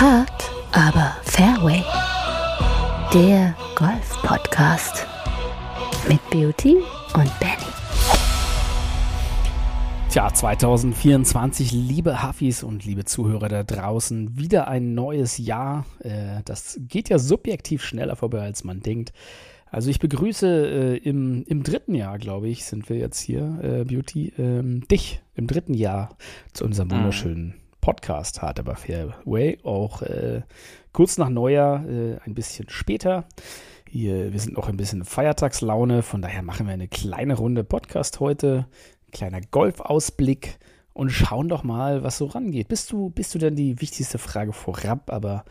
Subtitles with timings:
[0.00, 1.82] Hard, aber Fairway.
[3.12, 5.04] Der Golf-Podcast
[6.08, 6.76] mit Beauty
[7.14, 7.72] und Benny.
[10.08, 15.84] Tja, 2024, liebe Huffis und liebe Zuhörer da draußen, wieder ein neues Jahr.
[15.98, 19.12] Äh, das geht ja subjektiv schneller vorbei, als man denkt.
[19.68, 23.84] Also ich begrüße äh, im, im dritten Jahr, glaube ich, sind wir jetzt hier, äh,
[23.84, 26.16] Beauty, ähm, dich im dritten Jahr
[26.52, 26.92] zu unserem mhm.
[26.92, 29.58] wunderschönen Podcast Hard aber Fairway.
[29.62, 30.42] Auch äh,
[30.92, 33.26] kurz nach Neujahr, äh, ein bisschen später.
[33.88, 38.20] Hier, wir sind noch ein bisschen Feiertagslaune, von daher machen wir eine kleine Runde Podcast
[38.20, 38.66] heute.
[39.12, 40.58] Kleiner Golfausblick
[40.92, 42.68] und schauen doch mal, was so rangeht.
[42.68, 45.44] Bist du, bist du denn die wichtigste Frage vorab, aber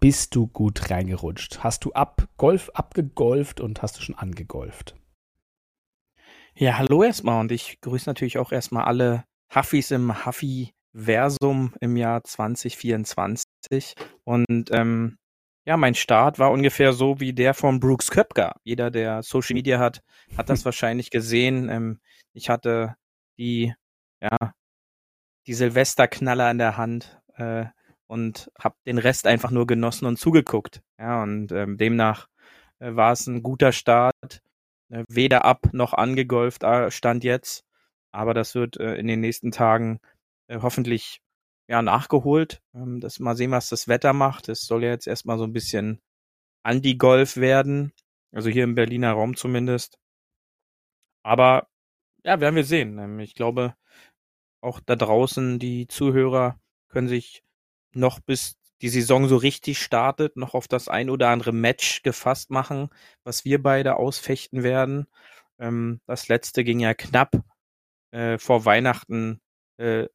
[0.00, 1.60] bist du gut reingerutscht?
[1.62, 4.96] Hast du ab Golf abgegolft und hast du schon angegolft?
[6.54, 10.24] Ja, hallo erstmal und ich grüße natürlich auch erstmal alle Huffis im
[10.96, 13.94] Huffy-Versum im Jahr 2024.
[14.24, 15.18] Und ähm,
[15.64, 18.56] ja, mein Start war ungefähr so wie der von Brooks Köpker.
[18.64, 20.02] Jeder, der Social Media hat,
[20.36, 21.68] hat das wahrscheinlich gesehen.
[21.68, 22.00] Ähm,
[22.32, 22.96] ich hatte
[23.38, 23.74] die,
[24.20, 24.54] ja,
[25.46, 27.20] die Silvesterknaller in der Hand.
[27.34, 27.66] Äh,
[28.08, 30.80] und habe den Rest einfach nur genossen und zugeguckt.
[30.96, 32.28] Ja, und ähm, demnach
[32.78, 34.42] äh, war es ein guter Start.
[34.88, 37.64] Äh, weder ab noch angegolft äh, stand jetzt.
[38.12, 39.98] Aber das wird äh, in den nächsten Tagen
[40.48, 41.20] äh, hoffentlich
[41.68, 42.62] ja nachgeholt.
[42.74, 44.48] Ähm, das mal sehen, was das Wetter macht.
[44.48, 46.00] Es soll ja jetzt erstmal so ein bisschen
[46.64, 47.92] Anti-Golf werden.
[48.32, 49.98] Also hier im Berliner Raum zumindest.
[51.22, 51.68] Aber
[52.24, 52.98] ja, werden wir sehen.
[52.98, 53.74] Ähm, ich glaube,
[54.62, 57.42] auch da draußen die Zuhörer können sich
[57.94, 62.50] noch bis die Saison so richtig startet, noch auf das ein oder andere Match gefasst
[62.50, 62.90] machen,
[63.24, 65.06] was wir beide ausfechten werden.
[65.58, 67.42] Ähm, das letzte ging ja knapp
[68.12, 69.40] äh, vor Weihnachten
[69.78, 70.06] äh,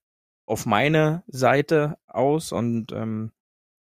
[0.45, 3.31] auf meine Seite aus und ähm,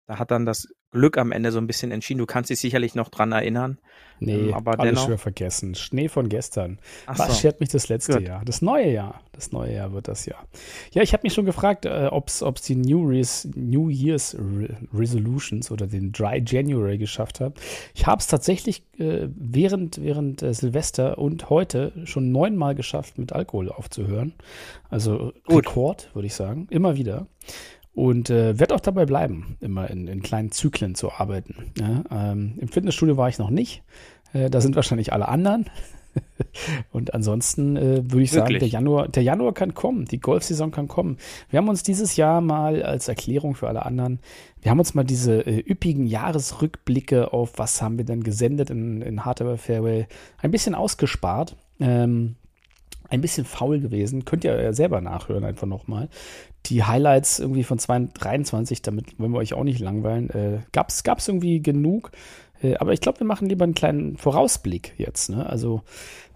[0.06, 2.18] da hat dann das Glück am Ende so ein bisschen entschieden.
[2.18, 3.78] Du kannst dich sicherlich noch dran erinnern.
[4.18, 5.08] Nee, ähm, aber alles dennoch.
[5.08, 5.74] schon vergessen.
[5.74, 6.78] Schnee von gestern.
[7.06, 7.34] Ach Was so.
[7.34, 8.22] schert mich das letzte Gut.
[8.22, 8.42] Jahr?
[8.44, 9.22] Das neue Jahr.
[9.32, 10.44] Das neue Jahr wird das Jahr.
[10.92, 14.76] Ja, ich habe mich schon gefragt, äh, ob es die New, Res New Year's Re
[14.92, 17.54] Resolutions oder den Dry January geschafft habe.
[17.94, 23.32] Ich habe es tatsächlich äh, während, während äh, Silvester und heute schon neunmal geschafft, mit
[23.32, 24.34] Alkohol aufzuhören.
[24.90, 25.66] Also Gut.
[25.66, 26.66] Rekord, würde ich sagen.
[26.68, 27.26] Immer wieder.
[27.92, 31.72] Und äh, werde auch dabei bleiben, immer in, in kleinen Zyklen zu arbeiten.
[31.78, 33.82] Ja, ähm, Im Fitnessstudio war ich noch nicht.
[34.32, 35.66] Äh, da sind wahrscheinlich alle anderen.
[36.92, 38.34] Und ansonsten äh, würde ich Wirklich?
[38.34, 41.18] sagen, der Januar, der Januar kann kommen, die Golfsaison kann kommen.
[41.50, 44.20] Wir haben uns dieses Jahr mal als Erklärung für alle anderen,
[44.62, 49.00] wir haben uns mal diese äh, üppigen Jahresrückblicke auf was haben wir denn gesendet in,
[49.00, 50.06] in Hardware Fairway
[50.38, 51.56] ein bisschen ausgespart.
[51.80, 52.36] Ähm,
[53.10, 54.24] ein bisschen faul gewesen.
[54.24, 56.08] Könnt ihr selber nachhören, einfach nochmal.
[56.66, 60.30] Die Highlights irgendwie von 2023, damit wollen wir euch auch nicht langweilen.
[60.30, 62.12] Äh, gab's, gab's irgendwie genug.
[62.62, 65.30] Äh, aber ich glaube, wir machen lieber einen kleinen Vorausblick jetzt.
[65.30, 65.48] Ne?
[65.48, 65.82] Also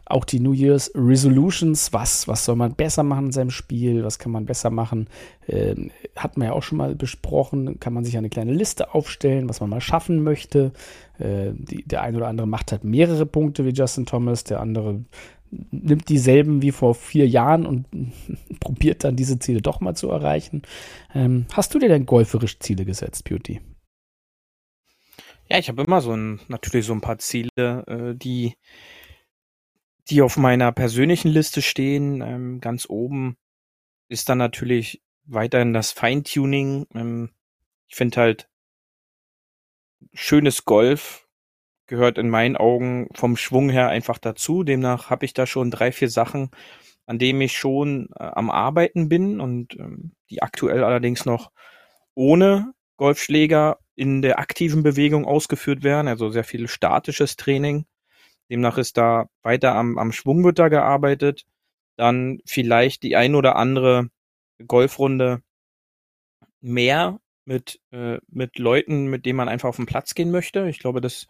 [0.07, 4.19] auch die New Year's Resolutions, was, was soll man besser machen in seinem Spiel, was
[4.19, 5.09] kann man besser machen,
[5.47, 5.75] äh,
[6.17, 9.61] hat man ja auch schon mal besprochen, kann man sich eine kleine Liste aufstellen, was
[9.61, 10.73] man mal schaffen möchte.
[11.19, 15.05] Äh, die, der eine oder andere macht halt mehrere Punkte wie Justin Thomas, der andere
[15.71, 17.87] nimmt dieselben wie vor vier Jahren und
[18.61, 20.63] probiert dann diese Ziele doch mal zu erreichen.
[21.15, 23.61] Ähm, hast du dir denn golferisch Ziele gesetzt, Beauty?
[25.49, 28.55] Ja, ich habe immer so ein, natürlich so ein paar Ziele, äh, die,
[30.09, 32.23] die auf meiner persönlichen Liste stehen.
[32.23, 33.37] Ähm, ganz oben
[34.09, 36.87] ist dann natürlich weiterhin das Feintuning.
[36.95, 37.31] Ähm,
[37.89, 38.49] ich finde halt
[40.13, 41.24] schönes Golf
[41.87, 44.65] gehört in meinen Augen vom Schwung her einfach dazu.
[44.65, 46.51] Demnach habe ich da schon drei, vier Sachen,
[47.07, 51.51] an denen ich schon äh, am Arbeiten bin und ähm, die aktuell allerdings noch
[52.15, 57.87] ohne Golfschläger in der aktiven Bewegung ausgeführt werden, also sehr viel statisches Training.
[58.51, 61.45] Demnach ist da weiter am, am Schwung wird da gearbeitet.
[61.97, 64.09] Dann vielleicht die ein oder andere
[64.67, 65.43] Golfrunde
[66.61, 70.69] mehr mit, äh, mit Leuten, mit denen man einfach auf den Platz gehen möchte.
[70.69, 71.27] Ich glaube, das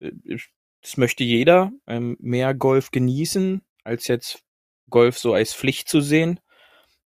[0.00, 4.42] das möchte jeder, ähm, mehr Golf genießen, als jetzt
[4.88, 6.40] Golf so als Pflicht zu sehen.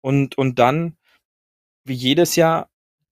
[0.01, 0.97] Und, und dann,
[1.85, 2.69] wie jedes Jahr,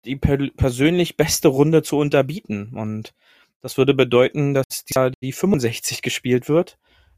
[0.06, 2.74] die per persönlich beste Runde zu unterbieten.
[2.76, 3.14] Und
[3.62, 6.78] das würde bedeuten, dass die, die 65 gespielt wird.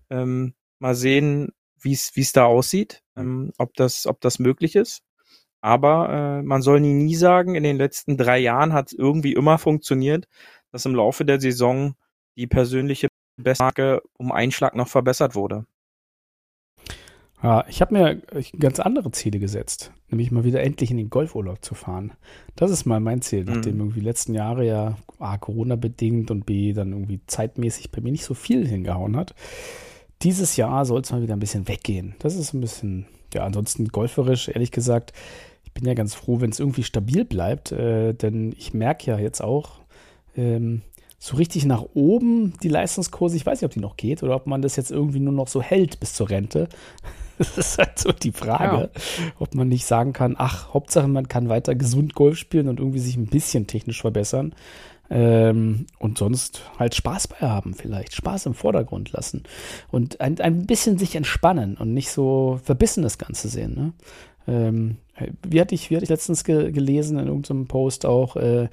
[0.10, 1.52] Ähm, mal sehen,
[1.82, 5.04] wie es da aussieht, ähm, ob, das, ob das möglich ist.
[5.62, 9.34] Aber äh, man soll nie, nie sagen, in den letzten drei Jahren hat es irgendwie
[9.34, 10.28] immer funktioniert,
[10.72, 11.96] dass im Laufe der Saison
[12.38, 13.08] die persönliche
[13.42, 15.66] Bestmarke um einen Schlag noch verbessert wurde.
[17.44, 18.16] Ja, ich habe mir
[18.58, 22.14] ganz andere Ziele gesetzt, nämlich mal wieder endlich in den Golfurlaub zu fahren.
[22.56, 23.82] Das ist mal mein Ziel, nachdem mhm.
[23.82, 28.24] irgendwie letzten Jahre ja A, Corona bedingt und B, dann irgendwie zeitmäßig bei mir nicht
[28.24, 29.36] so viel hingehauen hat.
[30.24, 32.16] Dieses Jahr soll es mal wieder ein bisschen weggehen.
[32.20, 35.14] Das ist ein bisschen, ja, ansonsten golferisch, ehrlich gesagt,
[35.66, 39.20] ich bin ja ganz froh, wenn es irgendwie stabil bleibt, äh, denn ich merke ja
[39.20, 39.82] jetzt auch,
[40.36, 40.82] ähm,
[41.26, 44.46] so richtig nach oben die Leistungskurse, ich weiß nicht, ob die noch geht oder ob
[44.46, 46.70] man das jetzt irgendwie nur noch so hält bis zur Rente.
[47.38, 49.34] Das ist halt so die Frage, ja.
[49.40, 53.00] ob man nicht sagen kann, ach, Hauptsache man kann weiter gesund Golf spielen und irgendwie
[53.00, 54.56] sich ein bisschen technisch verbessern.
[55.10, 59.44] Ähm, und sonst halt Spaß bei haben vielleicht, Spaß im Vordergrund lassen
[59.92, 63.76] und ein, ein bisschen sich entspannen und nicht so verbissen das Ganze sehen.
[63.76, 63.94] Ne?
[64.48, 64.98] Ähm,
[65.44, 68.70] wie, hatte ich, wie hatte ich letztens ge gelesen in irgendeinem Post auch, äh,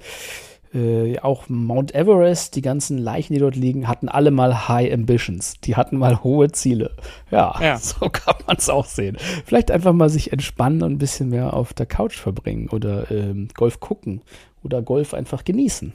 [0.73, 5.59] äh, auch Mount Everest, die ganzen Leichen, die dort liegen, hatten alle mal High Ambitions.
[5.61, 6.95] Die hatten mal hohe Ziele.
[7.31, 7.77] Ja, ja.
[7.79, 9.17] so kann man es auch sehen.
[9.45, 13.49] Vielleicht einfach mal sich entspannen und ein bisschen mehr auf der Couch verbringen oder ähm,
[13.53, 14.21] Golf gucken
[14.63, 15.93] oder Golf einfach genießen.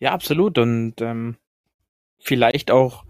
[0.00, 0.58] Ja, absolut.
[0.58, 1.36] Und ähm,
[2.18, 3.04] vielleicht auch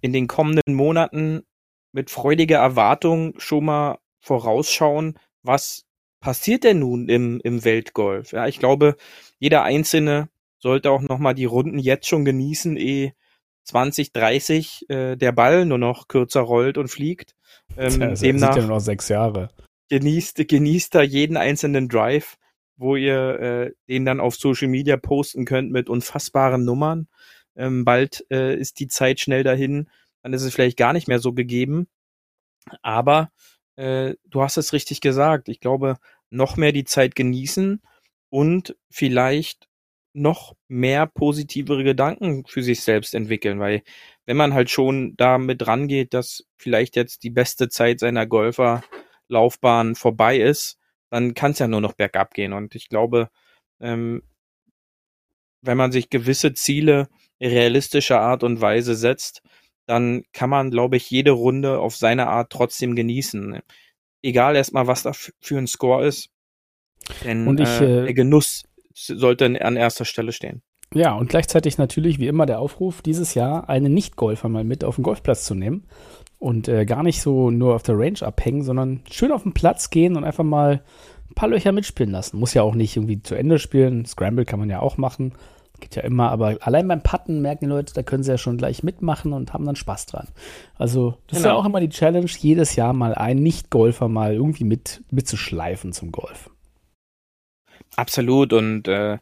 [0.00, 1.44] in den kommenden Monaten
[1.92, 5.84] mit freudiger Erwartung schon mal vorausschauen, was
[6.20, 8.32] passiert denn nun im, im Weltgolf?
[8.32, 8.96] Ja, ich glaube,
[9.42, 10.28] jeder Einzelne
[10.60, 13.12] sollte auch nochmal die Runden jetzt schon genießen, eh
[13.64, 17.34] 20, 30 äh, der Ball nur noch kürzer rollt und fliegt.
[17.76, 19.50] Ähm, ja, demnach ja noch sechs Jahre.
[19.88, 22.36] Genießt, genießt da jeden einzelnen Drive,
[22.76, 27.08] wo ihr äh, den dann auf Social Media posten könnt mit unfassbaren Nummern.
[27.56, 29.90] Ähm, bald äh, ist die Zeit schnell dahin,
[30.22, 31.88] dann ist es vielleicht gar nicht mehr so gegeben.
[32.80, 33.32] Aber
[33.74, 35.48] äh, du hast es richtig gesagt.
[35.48, 35.96] Ich glaube,
[36.30, 37.82] noch mehr die Zeit genießen
[38.32, 39.68] und vielleicht
[40.14, 43.82] noch mehr positivere Gedanken für sich selbst entwickeln, weil
[44.26, 50.38] wenn man halt schon damit rangeht, dass vielleicht jetzt die beste Zeit seiner Golferlaufbahn vorbei
[50.38, 50.78] ist,
[51.10, 52.54] dann kann es ja nur noch bergab gehen.
[52.54, 53.28] Und ich glaube,
[53.80, 54.22] ähm,
[55.62, 57.08] wenn man sich gewisse Ziele
[57.40, 59.42] realistischer Art und Weise setzt,
[59.86, 63.60] dann kann man, glaube ich, jede Runde auf seine Art trotzdem genießen.
[64.22, 66.31] Egal erstmal, was da für ein Score ist.
[67.24, 68.64] Denn und ich, äh, der Genuss
[68.94, 70.62] sollte an erster Stelle stehen.
[70.94, 74.96] Ja, und gleichzeitig natürlich, wie immer, der Aufruf, dieses Jahr einen Nicht-Golfer mal mit auf
[74.96, 75.84] den Golfplatz zu nehmen.
[76.38, 79.90] Und äh, gar nicht so nur auf der Range abhängen, sondern schön auf den Platz
[79.90, 80.82] gehen und einfach mal
[81.30, 82.38] ein paar Löcher mitspielen lassen.
[82.38, 84.04] Muss ja auch nicht irgendwie zu Ende spielen.
[84.04, 85.34] Scramble kann man ja auch machen.
[85.80, 88.56] Geht ja immer, aber allein beim Putten merken die Leute, da können sie ja schon
[88.56, 90.28] gleich mitmachen und haben dann Spaß dran.
[90.76, 91.38] Also, das genau.
[91.38, 91.60] ist ja genau.
[91.60, 96.50] auch immer die Challenge, jedes Jahr mal einen Nicht-Golfer mal irgendwie mit, mitzuschleifen zum Golf.
[97.96, 99.18] Absolut und äh,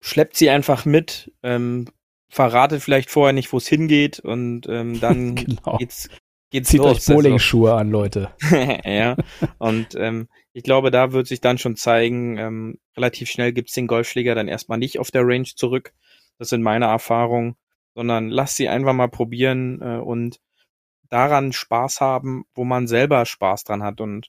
[0.00, 1.86] schleppt sie einfach mit, ähm,
[2.28, 5.78] verratet vielleicht vorher nicht, wo es hingeht und ähm, dann genau.
[5.78, 6.08] geht's,
[6.50, 7.08] geht's Zieht los.
[7.08, 8.30] euch Bowling-Schuhe an, Leute.
[8.84, 9.16] ja,
[9.58, 13.86] und ähm, ich glaube, da wird sich dann schon zeigen, ähm, relativ schnell gibt's den
[13.86, 15.92] Golfschläger dann erstmal nicht auf der Range zurück.
[16.38, 17.56] Das sind meine Erfahrungen,
[17.94, 20.40] sondern lass sie einfach mal probieren äh, und
[21.08, 24.00] daran Spaß haben, wo man selber Spaß dran hat.
[24.00, 24.28] Und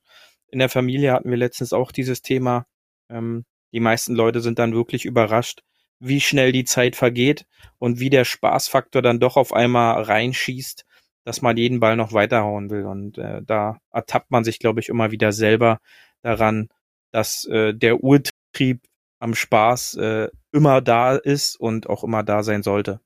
[0.52, 2.66] in der Familie hatten wir letztens auch dieses Thema.
[3.10, 5.62] Ähm, die meisten Leute sind dann wirklich überrascht,
[6.00, 7.46] wie schnell die Zeit vergeht
[7.80, 10.86] und wie der Spaßfaktor dann doch auf einmal reinschießt,
[11.26, 12.86] dass man jeden Ball noch weiterhauen will.
[12.86, 15.80] Und äh, da ertappt man sich, glaube ich, immer wieder selber,
[16.22, 16.70] daran,
[17.12, 18.82] dass äh, der Urtrieb
[19.20, 23.00] am Spaß äh, immer da ist und auch immer da sein sollte.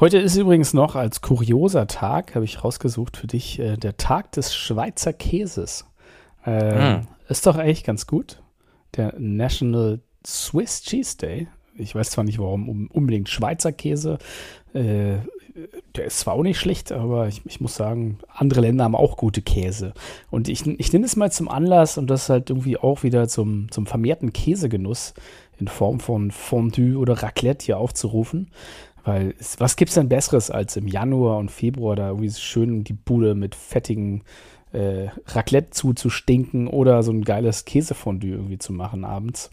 [0.00, 4.32] Heute ist übrigens noch als kurioser Tag, habe ich rausgesucht für dich, äh, der Tag
[4.32, 5.86] des Schweizer Käses.
[6.44, 7.06] Äh, hm.
[7.28, 8.42] Ist doch eigentlich ganz gut.
[8.96, 11.48] Der National Swiss Cheese Day.
[11.76, 14.18] Ich weiß zwar nicht, warum unbedingt Schweizer Käse.
[14.72, 15.18] Äh,
[15.94, 19.16] der ist zwar auch nicht schlecht, aber ich, ich, muss sagen, andere Länder haben auch
[19.16, 19.94] gute Käse.
[20.28, 23.70] Und ich, ich nehme es mal zum Anlass und das halt irgendwie auch wieder zum,
[23.70, 25.14] zum vermehrten Käsegenuss
[25.60, 28.50] in Form von Fondue oder Raclette hier aufzurufen.
[29.04, 32.94] Weil es, was es denn Besseres, als im Januar und Februar da irgendwie schön die
[32.94, 34.24] Bude mit fettigen
[34.72, 39.50] äh, Raclette zuzustinken oder so ein geiles Käsefondue irgendwie zu machen abends.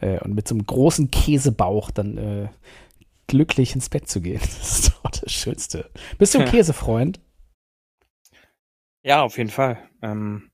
[0.00, 2.48] Äh, und mit so einem großen Käsebauch dann äh,
[3.28, 4.40] glücklich ins Bett zu gehen.
[4.58, 5.90] Das ist doch das Schönste.
[6.18, 7.20] Bist du ein Käsefreund?
[9.02, 9.78] Ja, auf jeden Fall.
[10.02, 10.50] Ähm,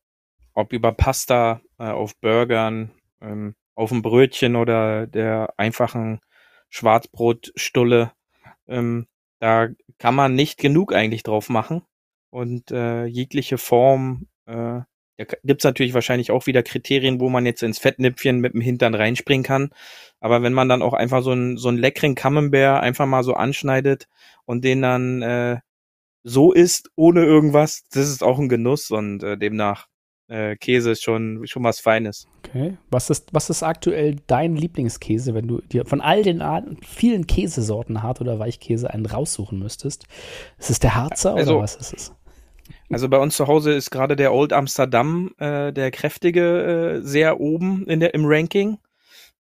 [0.52, 6.20] ob über Pasta, äh, auf Burgern, ähm, auf dem Brötchen oder der einfachen
[6.68, 8.12] Schwarzbrotstulle.
[8.68, 9.06] Ähm,
[9.40, 9.68] da
[9.98, 11.82] kann man nicht genug eigentlich drauf machen.
[12.30, 14.80] Und äh, jegliche Form äh,
[15.16, 18.94] da gibt's natürlich wahrscheinlich auch wieder Kriterien, wo man jetzt ins Fettnäpfchen mit dem Hintern
[18.94, 19.70] reinspringen kann.
[20.20, 23.34] Aber wenn man dann auch einfach so einen, so einen leckeren Camembert einfach mal so
[23.34, 24.08] anschneidet
[24.44, 25.60] und den dann äh,
[26.24, 29.88] so isst, ohne irgendwas, das ist auch ein Genuss und äh, demnach
[30.28, 32.26] äh, Käse ist schon, schon was Feines.
[32.38, 32.76] Okay.
[32.90, 37.26] Was ist, was ist aktuell dein Lieblingskäse, wenn du dir von all den Arten, vielen
[37.26, 40.04] Käsesorten, Hart- oder Weichkäse, einen raussuchen müsstest?
[40.58, 42.12] Ist es der Harzer also, oder was ist es?
[42.90, 47.40] Also bei uns zu Hause ist gerade der Old Amsterdam, äh, der kräftige, äh, sehr
[47.40, 48.78] oben in der, im Ranking.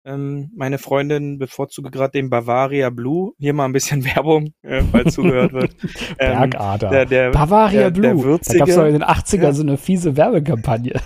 [0.05, 3.33] Ähm, meine Freundin bevorzuge gerade den Bavaria Blue.
[3.39, 5.75] Hier mal ein bisschen Werbung, äh, falls zugehört wird.
[6.19, 6.89] Ähm, Bergader.
[6.89, 8.03] Der, der, Bavaria der, Blue.
[8.03, 9.53] Der würzige, da gab es in den 80ern ja.
[9.53, 10.99] so eine fiese Werbekampagne.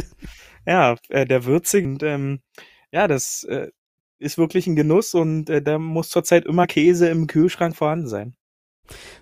[0.66, 1.88] ja, äh, der würzige.
[1.88, 2.40] Und, ähm,
[2.92, 3.68] ja, das äh,
[4.18, 8.36] ist wirklich ein Genuss und äh, da muss zurzeit immer Käse im Kühlschrank vorhanden sein.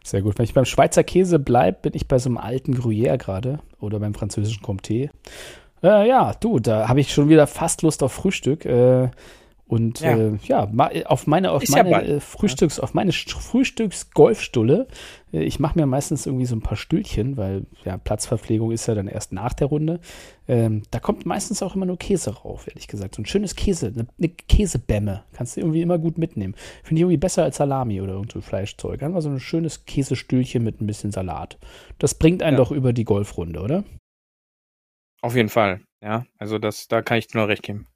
[0.04, 0.38] Sehr gut.
[0.38, 4.00] Wenn ich beim Schweizer Käse bleibe, bin ich bei so einem alten Gruyère gerade oder
[4.00, 5.10] beim französischen Comté.
[5.82, 8.64] Äh, ja, du, da habe ich schon wieder fast Lust auf Frühstück.
[8.64, 9.08] Äh,
[9.72, 10.68] und ja, äh, ja
[11.06, 14.86] auf meine, auf meine ja äh, Frühstücks, auf meine Frühstücks-Golfstulle.
[15.32, 18.94] Äh, ich mache mir meistens irgendwie so ein paar Stühlchen, weil ja, Platzverpflegung ist ja
[18.94, 20.00] dann erst nach der Runde.
[20.46, 23.14] Ähm, da kommt meistens auch immer nur Käse rauf, ehrlich gesagt.
[23.14, 25.22] So ein schönes Käse, eine, eine Käsebämme.
[25.32, 26.54] Kannst du irgendwie immer gut mitnehmen.
[26.82, 29.02] Finde ich irgendwie besser als Salami oder irgendein so Fleischzeug.
[29.02, 31.56] Einfach so ein schönes Käsestühlchen mit ein bisschen Salat.
[31.98, 32.62] Das bringt einen ja.
[32.62, 33.84] doch über die Golfrunde, oder?
[35.22, 36.26] Auf jeden Fall, ja.
[36.38, 37.86] Also das, da kann ich dir nur recht geben.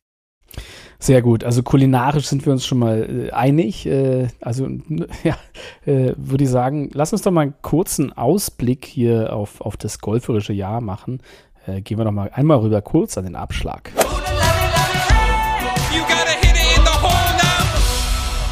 [0.99, 1.45] Sehr gut.
[1.45, 3.85] Also kulinarisch sind wir uns schon mal äh, einig.
[3.87, 4.69] Äh, also
[5.25, 5.37] ja,
[5.85, 9.99] äh, würde ich sagen, lass uns doch mal einen kurzen Ausblick hier auf, auf das
[9.99, 11.21] golferische Jahr machen.
[11.67, 13.93] Äh, gehen wir doch mal einmal rüber kurz an den Abschlag.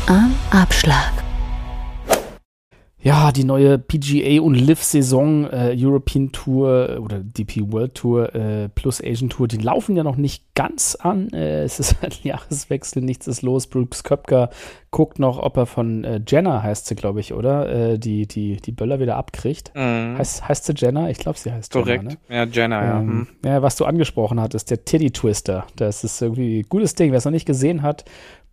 [0.06, 1.23] Am Abschlag.
[3.04, 8.70] Ja, die neue PGA und Live-Saison, äh, European Tour äh, oder DP World Tour äh,
[8.70, 11.28] plus Asian Tour, die laufen ja noch nicht ganz an.
[11.34, 13.66] Äh, es ist ein Jahreswechsel, nichts ist los.
[13.66, 14.48] Brooks Köpker
[14.90, 17.68] guckt noch, ob er von äh, Jenna, heißt sie, glaube ich, oder?
[17.68, 19.72] Äh, die, die, die Böller wieder abkriegt.
[19.74, 20.16] Mhm.
[20.16, 21.10] Heißt, heißt sie Jenna?
[21.10, 22.04] Ich glaube, sie heißt Korrekt.
[22.04, 22.16] Jenna.
[22.28, 22.34] Ne?
[22.34, 23.00] Ja, Jenna, ja.
[23.00, 23.28] Ähm, mhm.
[23.44, 25.66] Ja, was du angesprochen hattest, der Teddy Twister.
[25.76, 27.10] Das ist irgendwie ein gutes Ding.
[27.10, 28.06] Wer es noch nicht gesehen hat,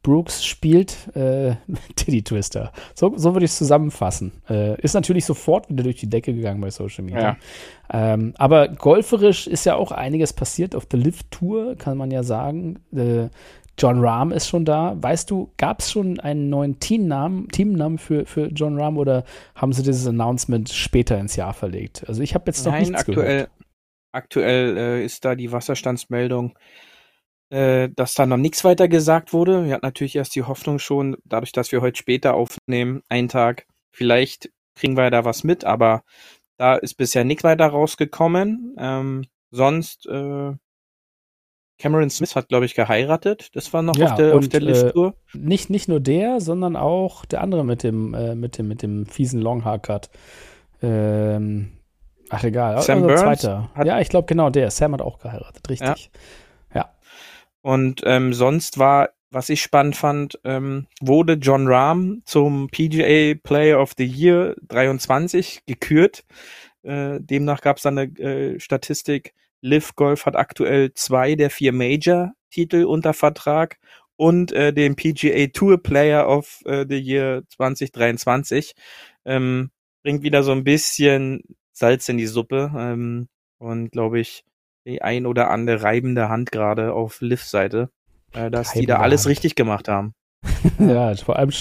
[0.04, 1.56] Brooks spielt äh,
[1.96, 2.72] Titty Twister.
[2.96, 4.32] So, so würde ich es zusammenfassen.
[4.50, 7.22] Äh, ist natürlich sofort wieder durch die Decke gegangen bei Social Media.
[7.22, 7.38] Ja.
[7.94, 12.24] Ähm, aber golferisch ist ja auch einiges passiert auf der Lift Tour, kann man ja
[12.24, 12.80] sagen.
[12.96, 13.30] Äh,
[13.78, 14.96] John Rahm ist schon da.
[15.02, 19.24] Weißt du, gab es schon einen neuen Teamnamen, Teamnamen für, für John Rahm oder
[19.56, 22.08] haben sie dieses Announcement später ins Jahr verlegt?
[22.08, 23.52] Also ich habe jetzt noch Nein, nichts aktuell, gehört.
[24.12, 26.54] Aktuell äh, ist da die Wasserstandsmeldung
[27.52, 29.66] äh, dass da noch nichts weiter gesagt wurde.
[29.66, 33.68] Wir hatten natürlich erst die Hoffnung schon, dadurch, dass wir heute später aufnehmen, einen Tag,
[33.92, 36.04] vielleicht kriegen wir da was mit, aber
[36.58, 38.76] da ist bisher nichts weiter rausgekommen.
[38.80, 40.54] Ähm, sonst, äh,
[41.78, 43.50] Cameron Smith hat, glaube ich, geheiratet.
[43.54, 44.62] Das war noch ja, auf der, und, auf der.
[44.96, 48.82] Äh, nicht, nicht nur der, sondern auch der andere mit dem, äh, mit dem, mit
[48.84, 50.10] dem fiesen Long-Haircut.
[50.84, 51.72] Ähm,
[52.30, 52.82] ach, egal.
[52.82, 53.22] Sam also Burns?
[53.22, 53.72] Zweiter.
[53.84, 54.70] Ja, ich glaube, genau der.
[54.70, 56.12] Sam hat auch geheiratet, richtig.
[56.14, 56.20] Ja.
[57.62, 63.80] Und ähm, sonst war, was ich spannend fand, ähm, wurde John Rahm zum PGA Player
[63.80, 66.24] of the Year 23 gekürt.
[66.84, 71.72] Äh, demnach gab es dann eine äh, Statistik, Liv Golf hat aktuell zwei der vier
[71.72, 73.78] Major-Titel unter Vertrag
[74.16, 78.74] und äh, den PGA Tour Player of äh, the Year 2023.
[79.26, 79.70] Ähm,
[80.04, 83.28] bringt wieder so ein bisschen Salz in die Suppe ähm,
[83.60, 84.44] und glaube ich,
[84.86, 87.90] die ein oder andere reibende Hand gerade auf Liv-Seite,
[88.34, 89.32] äh, dass reibende die da alles Hand.
[89.32, 90.14] richtig gemacht haben.
[90.80, 91.52] ja, vor allem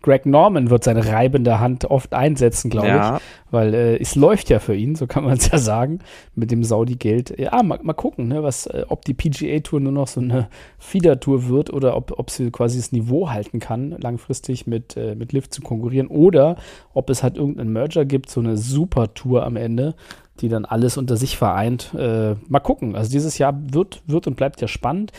[0.00, 3.16] Greg Norman wird seine reibende Hand oft einsetzen, glaube ja.
[3.16, 3.22] ich.
[3.50, 5.98] Weil äh, es läuft ja für ihn, so kann man es ja sagen,
[6.34, 7.36] mit dem Saudi-Geld.
[7.38, 11.48] Ja, mal, mal gucken, ne, was, äh, ob die PGA-Tour nur noch so eine Feeder-Tour
[11.48, 15.52] wird oder ob, ob sie quasi das Niveau halten kann, langfristig mit, äh, mit Lift
[15.52, 16.06] zu konkurrieren.
[16.06, 16.56] Oder
[16.94, 19.94] ob es halt irgendeinen Merger gibt, so eine Super-Tour am Ende,
[20.42, 21.94] die dann alles unter sich vereint.
[21.94, 22.96] Äh, mal gucken.
[22.96, 25.12] Also dieses Jahr wird, wird und bleibt ja spannend.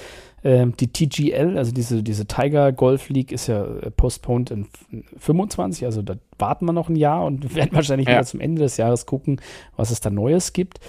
[0.44, 4.68] Ähm, die TGL, also diese, diese Tiger Golf League, ist ja äh, postponed in
[5.18, 8.16] 25, also da warten wir noch ein Jahr und werden wahrscheinlich ja.
[8.16, 9.42] wieder zum Ende des Jahres gucken,
[9.76, 10.80] was es da Neues gibt.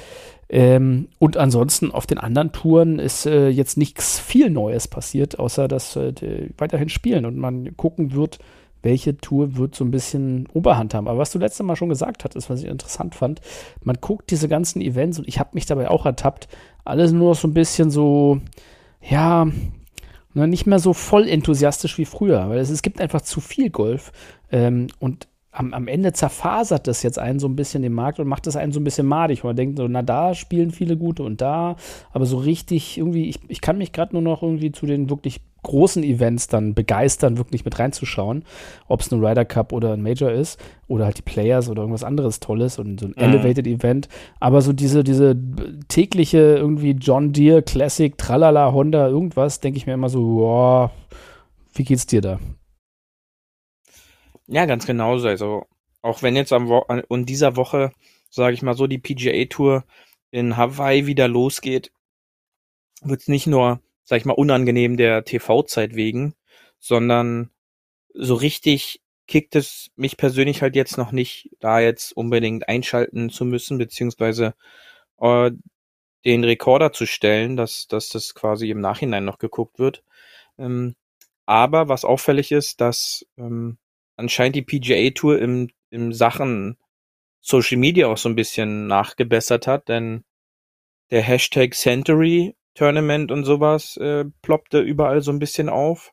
[0.48, 5.68] Ähm, und ansonsten auf den anderen Touren ist äh, jetzt nichts viel Neues passiert, außer
[5.68, 6.12] dass äh,
[6.58, 8.38] weiterhin spielen und man gucken wird,
[8.82, 11.08] welche Tour wird so ein bisschen Oberhand haben.
[11.08, 13.40] Aber was du letztes Mal schon gesagt hattest, was ich interessant fand,
[13.82, 16.48] man guckt diese ganzen Events und ich habe mich dabei auch ertappt,
[16.84, 18.40] alles nur so ein bisschen so,
[19.02, 19.46] ja,
[20.34, 23.70] ne, nicht mehr so voll enthusiastisch wie früher, weil es, es gibt einfach zu viel
[23.70, 24.12] Golf
[24.50, 28.28] ähm, und am, am Ende zerfasert das jetzt einen so ein bisschen den Markt und
[28.28, 29.42] macht das einen so ein bisschen madig.
[29.42, 31.76] Und man denkt so, na, da spielen viele gute und da,
[32.12, 35.40] aber so richtig irgendwie, ich, ich kann mich gerade nur noch irgendwie zu den wirklich
[35.62, 38.44] großen Events dann begeistern, wirklich mit reinzuschauen,
[38.88, 42.04] ob es ein Ryder Cup oder ein Major ist oder halt die Players oder irgendwas
[42.04, 43.22] anderes Tolles und so ein mhm.
[43.22, 44.08] Elevated Event.
[44.38, 45.36] Aber so diese, diese
[45.88, 50.90] tägliche irgendwie John Deere Classic, Tralala, Honda, irgendwas, denke ich mir immer so, boah,
[51.74, 52.38] wie geht's dir da?
[54.52, 55.28] Ja, ganz genauso.
[55.28, 55.66] Also
[56.02, 57.92] auch wenn jetzt am Wo in dieser Woche,
[58.30, 59.84] sage ich mal so, die PGA Tour
[60.32, 61.92] in Hawaii wieder losgeht,
[63.02, 66.34] wird es nicht nur, sag ich mal, unangenehm der TV-Zeit wegen,
[66.80, 67.50] sondern
[68.14, 73.44] so richtig kickt es mich persönlich halt jetzt noch nicht, da jetzt unbedingt einschalten zu
[73.44, 74.54] müssen, beziehungsweise
[75.20, 75.52] äh,
[76.24, 80.04] den Rekorder zu stellen, dass, dass das quasi im Nachhinein noch geguckt wird.
[80.58, 80.96] Ähm,
[81.46, 83.78] aber was auffällig ist, dass ähm,
[84.20, 86.76] anscheinend die PGA Tour im, im Sachen
[87.40, 90.24] Social Media auch so ein bisschen nachgebessert hat, denn
[91.10, 96.12] der Hashtag Century Tournament und sowas äh, ploppte überall so ein bisschen auf.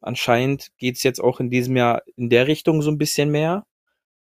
[0.00, 3.66] Anscheinend geht's jetzt auch in diesem Jahr in der Richtung so ein bisschen mehr,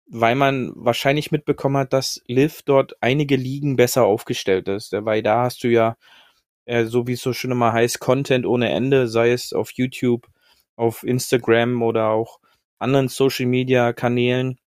[0.07, 4.91] weil man wahrscheinlich mitbekommen hat, dass Liv dort einige Ligen besser aufgestellt ist.
[4.93, 5.95] Weil da hast du ja,
[6.65, 10.27] äh, so wie es so schön immer heißt, Content ohne Ende, sei es auf YouTube,
[10.75, 12.39] auf Instagram oder auch
[12.79, 14.59] anderen Social Media Kanälen.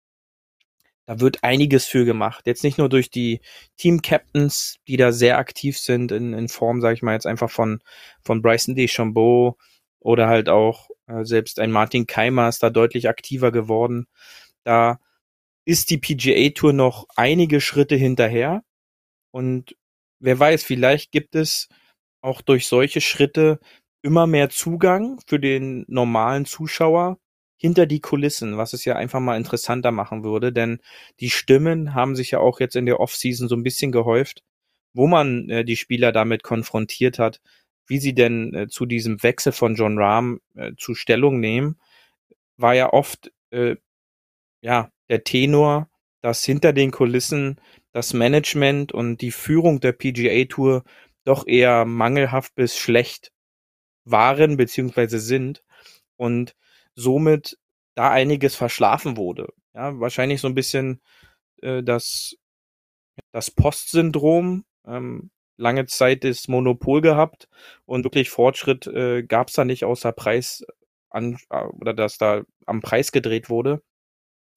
[1.05, 2.45] Da wird einiges für gemacht.
[2.47, 3.39] Jetzt nicht nur durch die
[3.77, 7.49] Team Captains, die da sehr aktiv sind in, in Form, sage ich mal jetzt einfach
[7.49, 7.79] von
[8.21, 9.57] von Bryson DeChambeau
[9.99, 14.07] oder halt auch äh, selbst ein Martin Keimer ist da deutlich aktiver geworden.
[14.63, 14.99] Da
[15.65, 18.63] ist die PGA Tour noch einige Schritte hinterher
[19.31, 19.75] und
[20.19, 21.69] wer weiß, vielleicht gibt es
[22.21, 23.59] auch durch solche Schritte
[24.01, 27.19] immer mehr Zugang für den normalen Zuschauer
[27.57, 30.79] hinter die Kulissen, was es ja einfach mal interessanter machen würde, denn
[31.19, 34.43] die Stimmen haben sich ja auch jetzt in der Offseason so ein bisschen gehäuft,
[34.93, 37.41] wo man äh, die Spieler damit konfrontiert hat,
[37.87, 41.79] wie sie denn äh, zu diesem Wechsel von John Rahm äh, zu Stellung nehmen,
[42.57, 43.75] war ja oft äh,
[44.61, 45.89] ja der Tenor,
[46.21, 47.59] dass hinter den Kulissen
[47.93, 50.83] das Management und die Führung der PGA Tour
[51.23, 53.31] doch eher mangelhaft bis schlecht
[54.05, 55.63] waren beziehungsweise sind.
[56.15, 56.55] Und
[56.97, 57.57] somit
[57.95, 59.53] da einiges verschlafen wurde.
[59.73, 61.01] Ja, wahrscheinlich so ein bisschen
[61.61, 62.35] äh, das,
[63.31, 67.47] das Postsyndrom, ähm, lange Zeit das Monopol gehabt
[67.85, 70.65] und wirklich Fortschritt äh, gab es da nicht außer Preis
[71.09, 73.81] an äh, oder dass da am Preis gedreht wurde.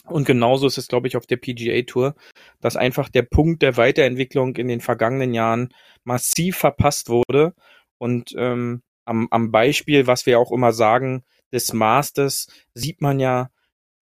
[0.06, 2.14] Und genauso ist es, glaube ich, auf der PGA Tour,
[2.60, 5.74] dass einfach der Punkt der Weiterentwicklung in den vergangenen Jahren
[6.04, 7.54] massiv verpasst wurde.
[7.98, 13.50] Und ähm, am, am Beispiel, was wir auch immer sagen, des Masters sieht man ja,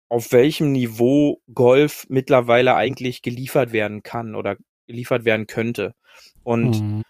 [0.09, 5.94] auf welchem Niveau Golf mittlerweile eigentlich geliefert werden kann oder geliefert werden könnte.
[6.42, 7.02] Und mhm.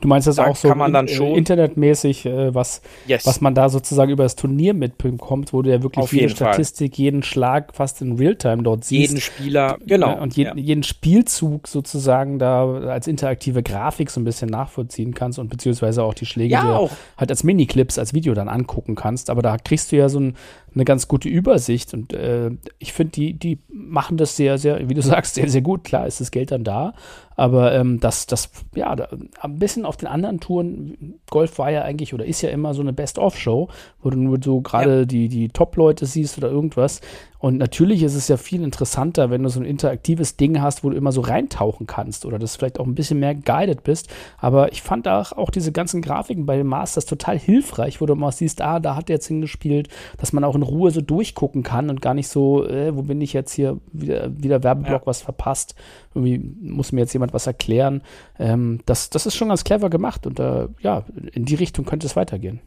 [0.00, 3.24] Du meinst das da auch so kann man dann schon internetmäßig, äh, was, yes.
[3.24, 6.94] was man da sozusagen über das Turnier mitbekommt, wo du ja wirklich Auf jede Statistik,
[6.94, 7.02] Fall.
[7.02, 9.10] jeden Schlag fast in Realtime dort siehst.
[9.10, 10.20] Jeden Spieler, genau.
[10.20, 10.54] Und je, ja.
[10.54, 16.12] jeden Spielzug sozusagen da als interaktive Grafik so ein bisschen nachvollziehen kannst und beziehungsweise auch
[16.12, 19.30] die Schläge ja, dir halt als Miniclips, als Video dann angucken kannst.
[19.30, 20.36] Aber da kriegst du ja so ein,
[20.74, 24.94] eine ganz gute Übersicht und äh, ich finde, die, die machen das sehr, sehr, wie
[24.94, 25.84] du sagst, sehr, sehr gut.
[25.84, 26.92] Klar ist das Geld dann da,
[27.36, 29.08] aber ähm, das, das, ja, da,
[29.40, 32.80] ein bisschen auf den anderen Touren, Golf war ja eigentlich oder ist ja immer so
[32.80, 33.68] eine Best-of-Show,
[34.02, 35.04] wo du nur so gerade ja.
[35.04, 37.02] die, die Top-Leute siehst oder irgendwas.
[37.46, 40.90] Und natürlich ist es ja viel interessanter, wenn du so ein interaktives Ding hast, wo
[40.90, 44.12] du immer so reintauchen kannst oder das vielleicht auch ein bisschen mehr guided bist.
[44.36, 48.16] Aber ich fand auch, auch diese ganzen Grafiken bei den Masters total hilfreich, wo du
[48.16, 51.62] mal siehst, ah, da hat der jetzt hingespielt, dass man auch in Ruhe so durchgucken
[51.62, 55.06] kann und gar nicht so, äh, wo bin ich jetzt hier, wieder, wieder Werbeblock ja.
[55.06, 55.76] was verpasst.
[56.16, 58.02] Irgendwie muss mir jetzt jemand was erklären.
[58.40, 62.08] Ähm, das, das ist schon ganz clever gemacht und äh, ja, in die Richtung könnte
[62.08, 62.58] es weitergehen.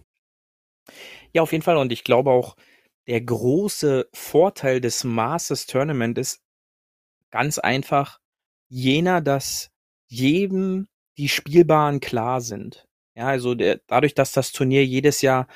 [1.33, 1.75] Ja, auf jeden Fall.
[1.75, 2.55] Und ich glaube auch,
[3.09, 6.43] der große Vorteil des Masters Tournament ist
[7.31, 8.19] ganz einfach
[8.67, 9.71] jener, dass
[10.07, 12.87] jedem die Spielbaren klar sind.
[13.15, 15.47] Ja, also der, dadurch, dass das Turnier jedes Jahr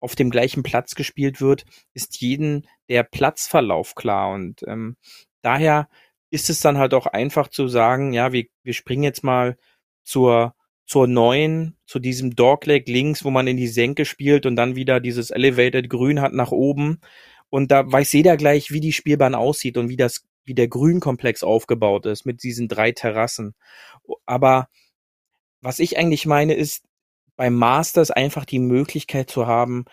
[0.00, 4.96] auf dem gleichen Platz gespielt wird, ist jedem der Platzverlauf klar und ähm,
[5.40, 5.88] daher
[6.30, 9.56] ist es dann halt auch einfach zu sagen, ja, wir, wir springen jetzt mal
[10.02, 10.52] zur
[10.88, 15.00] zur neuen, zu diesem Dogleg links, wo man in die Senke spielt und dann wieder
[15.00, 17.00] dieses Elevated Grün hat nach oben.
[17.50, 21.42] Und da weiß jeder gleich, wie die Spielbahn aussieht und wie das, wie der Grünkomplex
[21.42, 23.54] aufgebaut ist mit diesen drei Terrassen.
[24.24, 24.68] Aber
[25.60, 26.84] was ich eigentlich meine, ist
[27.36, 29.84] beim Masters einfach die Möglichkeit zu haben,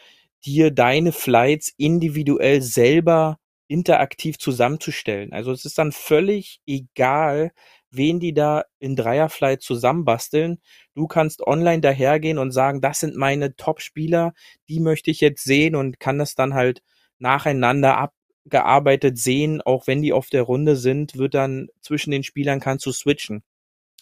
[0.46, 5.34] dir deine Flights individuell selber interaktiv zusammenzustellen.
[5.34, 7.52] Also es ist dann völlig egal,
[7.98, 10.60] wen die da in Dreierflight zusammenbasteln.
[10.94, 14.34] Du kannst online dahergehen und sagen, das sind meine Top-Spieler,
[14.70, 16.82] die möchte ich jetzt sehen und kann das dann halt
[17.20, 22.60] nacheinander abgearbeitet sehen, auch wenn die auf der Runde sind, wird dann zwischen den Spielern
[22.60, 23.44] kannst du switchen.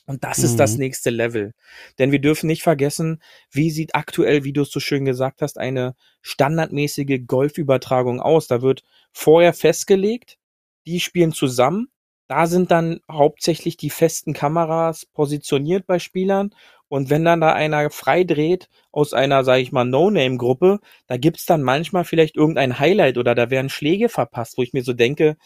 [0.05, 0.45] Und das mhm.
[0.45, 0.79] ist das mhm.
[0.79, 1.53] nächste Level.
[1.97, 5.57] Denn wir dürfen nicht vergessen, wie sieht aktuell, wie du es so schön gesagt hast,
[5.57, 8.47] eine standardmäßige Golfübertragung aus.
[8.47, 10.37] Da wird vorher festgelegt,
[10.85, 11.87] die spielen zusammen.
[12.27, 16.55] Da sind dann hauptsächlich die festen Kameras positioniert bei Spielern.
[16.87, 21.45] Und wenn dann da einer frei dreht aus einer, sage ich mal, No-Name-Gruppe, da gibt's
[21.45, 25.37] dann manchmal vielleicht irgendein Highlight oder da werden Schläge verpasst, wo ich mir so denke,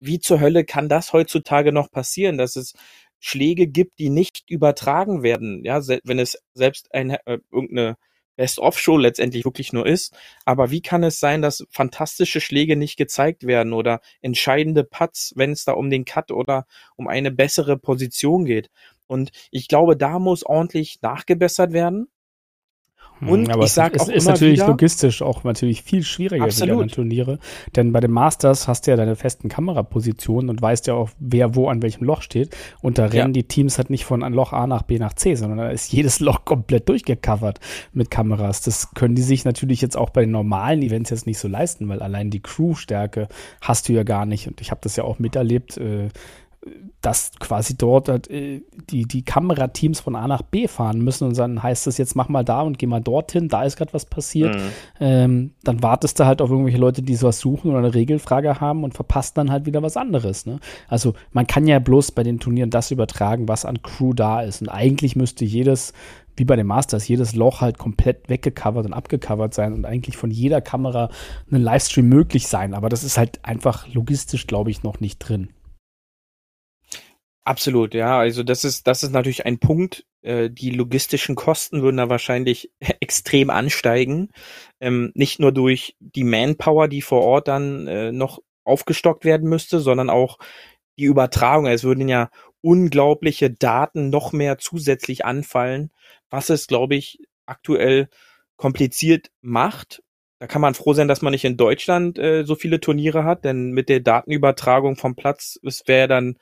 [0.00, 2.74] wie zur Hölle kann das heutzutage noch passieren, dass es
[3.20, 7.96] Schläge gibt, die nicht übertragen werden, ja, wenn es selbst eine äh, irgendeine
[8.36, 10.14] Best-of-Show letztendlich wirklich nur ist.
[10.44, 15.52] Aber wie kann es sein, dass fantastische Schläge nicht gezeigt werden oder entscheidende Putts, wenn
[15.52, 16.66] es da um den Cut oder
[16.96, 18.70] um eine bessere Position geht?
[19.06, 22.08] Und ich glaube, da muss ordentlich nachgebessert werden.
[23.20, 26.64] Hm, Und aber ich sage auch ist natürlich wieder, logistisch auch natürlich viel schwieriger für
[26.64, 27.38] die anderen Turniere,
[27.76, 31.54] denn bei den Masters hast du ja deine festen Kamerapositionen und weißt ja auch, wer
[31.54, 32.54] wo an welchem Loch steht.
[32.82, 33.42] Und da rennen ja.
[33.42, 36.20] die Teams halt nicht von Loch A nach B nach C, sondern da ist jedes
[36.24, 37.60] Loch komplett durchgecovert
[37.92, 38.62] mit Kameras.
[38.62, 41.88] Das können die sich natürlich jetzt auch bei den normalen Events jetzt nicht so leisten,
[41.88, 43.28] weil allein die Crew-Stärke
[43.60, 44.48] hast du ja gar nicht.
[44.48, 45.76] Und ich habe das ja auch miterlebt.
[45.76, 46.08] Äh,
[47.00, 51.62] dass quasi dort äh, die, die Kamerateams von A nach B fahren müssen und dann
[51.62, 54.54] heißt es jetzt mach mal da und geh mal dorthin, da ist gerade was passiert.
[54.54, 54.70] Mhm.
[55.00, 58.84] Ähm, dann wartest du halt auf irgendwelche Leute, die sowas suchen oder eine Regelfrage haben
[58.84, 60.46] und verpasst dann halt wieder was anderes.
[60.46, 60.60] Ne?
[60.88, 64.62] Also man kann ja bloß bei den Turnieren das übertragen, was an Crew da ist.
[64.62, 65.92] Und eigentlich müsste jedes
[66.36, 70.32] wie bei den Masters, jedes Loch halt komplett weggecovert und abgecovert sein und eigentlich von
[70.32, 71.10] jeder Kamera
[71.52, 72.74] ein Livestream möglich sein.
[72.74, 75.50] Aber das ist halt einfach logistisch, glaube ich, noch nicht drin.
[77.46, 78.18] Absolut, ja.
[78.18, 80.06] Also das ist, das ist natürlich ein Punkt.
[80.22, 84.30] Äh, die logistischen Kosten würden da wahrscheinlich extrem ansteigen.
[84.80, 89.80] Ähm, nicht nur durch die Manpower, die vor Ort dann äh, noch aufgestockt werden müsste,
[89.80, 90.38] sondern auch
[90.98, 91.66] die Übertragung.
[91.66, 92.30] Es würden ja
[92.62, 95.90] unglaubliche Daten noch mehr zusätzlich anfallen,
[96.30, 98.08] was es, glaube ich, aktuell
[98.56, 100.02] kompliziert macht.
[100.38, 103.44] Da kann man froh sein, dass man nicht in Deutschland äh, so viele Turniere hat,
[103.44, 106.38] denn mit der Datenübertragung vom Platz, es wäre dann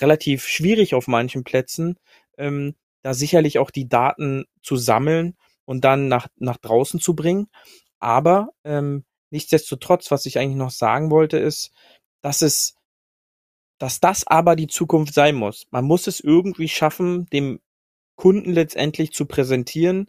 [0.00, 1.96] relativ schwierig auf manchen Plätzen,
[2.38, 7.48] ähm, da sicherlich auch die Daten zu sammeln und dann nach, nach draußen zu bringen.
[7.98, 11.72] Aber ähm, nichtsdestotrotz, was ich eigentlich noch sagen wollte, ist,
[12.22, 12.76] dass es,
[13.78, 15.66] dass das aber die Zukunft sein muss.
[15.70, 17.60] Man muss es irgendwie schaffen, dem
[18.16, 20.08] Kunden letztendlich zu präsentieren,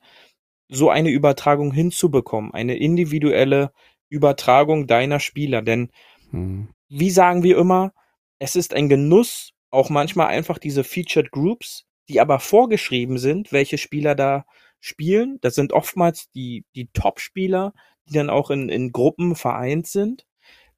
[0.67, 3.71] so eine Übertragung hinzubekommen, eine individuelle
[4.10, 5.62] Übertragung deiner Spieler.
[5.62, 5.91] Denn
[6.32, 6.69] hm.
[6.89, 7.93] wie sagen wir immer,
[8.39, 13.77] es ist ein Genuss, auch manchmal einfach diese Featured Groups, die aber vorgeschrieben sind, welche
[13.77, 14.45] Spieler da
[14.79, 15.38] spielen.
[15.41, 17.73] Das sind oftmals die, die Top-Spieler,
[18.07, 20.25] die dann auch in, in Gruppen vereint sind.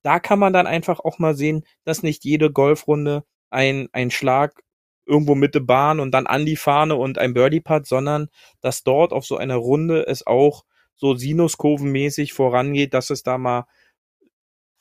[0.03, 4.61] Da kann man dann einfach auch mal sehen, dass nicht jede Golfrunde ein, ein Schlag
[5.05, 8.29] irgendwo Mitte Bahn und dann an die Fahne und ein Birdie-Putt, sondern
[8.61, 13.65] dass dort auf so einer Runde es auch so Sinuskurvenmäßig vorangeht, dass es da mal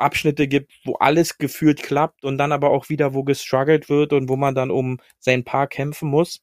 [0.02, 4.28] Abschnitte gibt, wo alles gefühlt klappt und dann aber auch wieder, wo gestruggelt wird und
[4.28, 6.40] wo man dann um sein Paar kämpfen muss.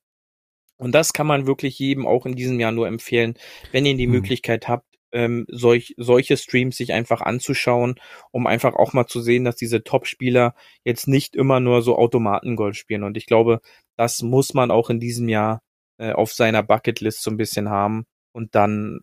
[0.78, 3.36] Und das kann man wirklich jedem auch in diesem Jahr nur empfehlen,
[3.72, 4.12] wenn ihr die hm.
[4.12, 7.95] Möglichkeit habt, ähm, solch, solche Streams sich einfach anzuschauen,
[8.32, 12.78] um einfach auch mal zu sehen, dass diese Top-Spieler jetzt nicht immer nur so Automatengolf
[12.78, 13.04] spielen.
[13.04, 13.62] Und ich glaube,
[13.98, 15.62] das muss man auch in diesem Jahr
[15.98, 19.02] äh, auf seiner Bucketlist so ein bisschen haben und dann,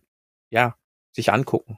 [0.49, 0.75] ja,
[1.13, 1.77] sich angucken.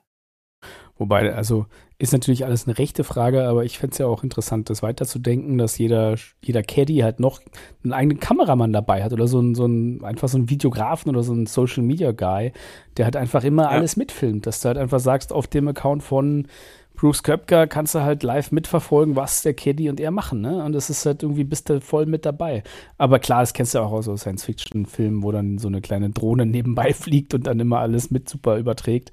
[0.96, 1.65] Wobei, also
[2.00, 5.58] ist natürlich alles eine rechte Frage, aber ich fände es ja auch interessant, das weiterzudenken,
[5.58, 7.42] dass jeder, jeder Caddy halt noch
[7.84, 11.24] einen eigenen Kameramann dabei hat oder so ein, so ein, einfach so ein Videografen oder
[11.24, 12.54] so ein Social Media Guy,
[12.96, 13.70] der halt einfach immer ja.
[13.70, 16.48] alles mitfilmt, dass du halt einfach sagst, auf dem Account von
[16.96, 20.64] Bruce Köpker kannst du halt live mitverfolgen, was der Caddy und er machen, ne?
[20.64, 22.64] Und das ist halt irgendwie, bist du voll mit dabei.
[22.98, 26.46] Aber klar, das kennst du auch aus so Science-Fiction-Filmen, wo dann so eine kleine Drohne
[26.46, 29.12] nebenbei fliegt und dann immer alles mit super überträgt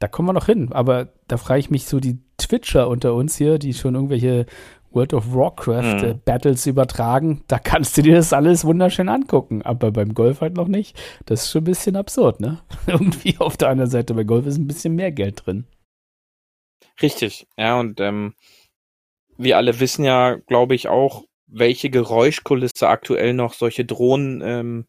[0.00, 0.72] da kommen wir noch hin.
[0.72, 4.46] Aber da frage ich mich so die Twitcher unter uns hier, die schon irgendwelche
[4.90, 6.04] World of Warcraft mhm.
[6.04, 9.62] äh, Battles übertragen, da kannst du dir das alles wunderschön angucken.
[9.62, 11.00] Aber beim Golf halt noch nicht.
[11.26, 12.60] Das ist schon ein bisschen absurd, ne?
[12.86, 15.66] Irgendwie auf der anderen Seite bei Golf ist ein bisschen mehr Geld drin.
[17.00, 18.34] Richtig, ja, und ähm,
[19.38, 24.86] wir alle wissen ja, glaube ich, auch, welche Geräuschkulisse aktuell noch solche Drohnen ähm,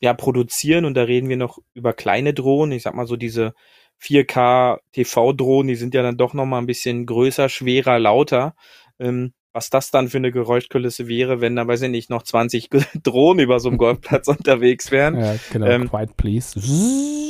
[0.00, 0.84] ja produzieren.
[0.84, 3.54] Und da reden wir noch über kleine Drohnen, ich sag mal so diese
[4.02, 8.54] 4K TV-Drohnen, die sind ja dann doch nochmal ein bisschen größer, schwerer, lauter.
[8.98, 12.68] Ähm, was das dann für eine Geräuschkulisse wäre, wenn da, weiß ich nicht, noch 20
[13.02, 15.18] Drohnen über so einem Golfplatz unterwegs wären.
[15.18, 16.60] Ja, genau, ähm, quiet please.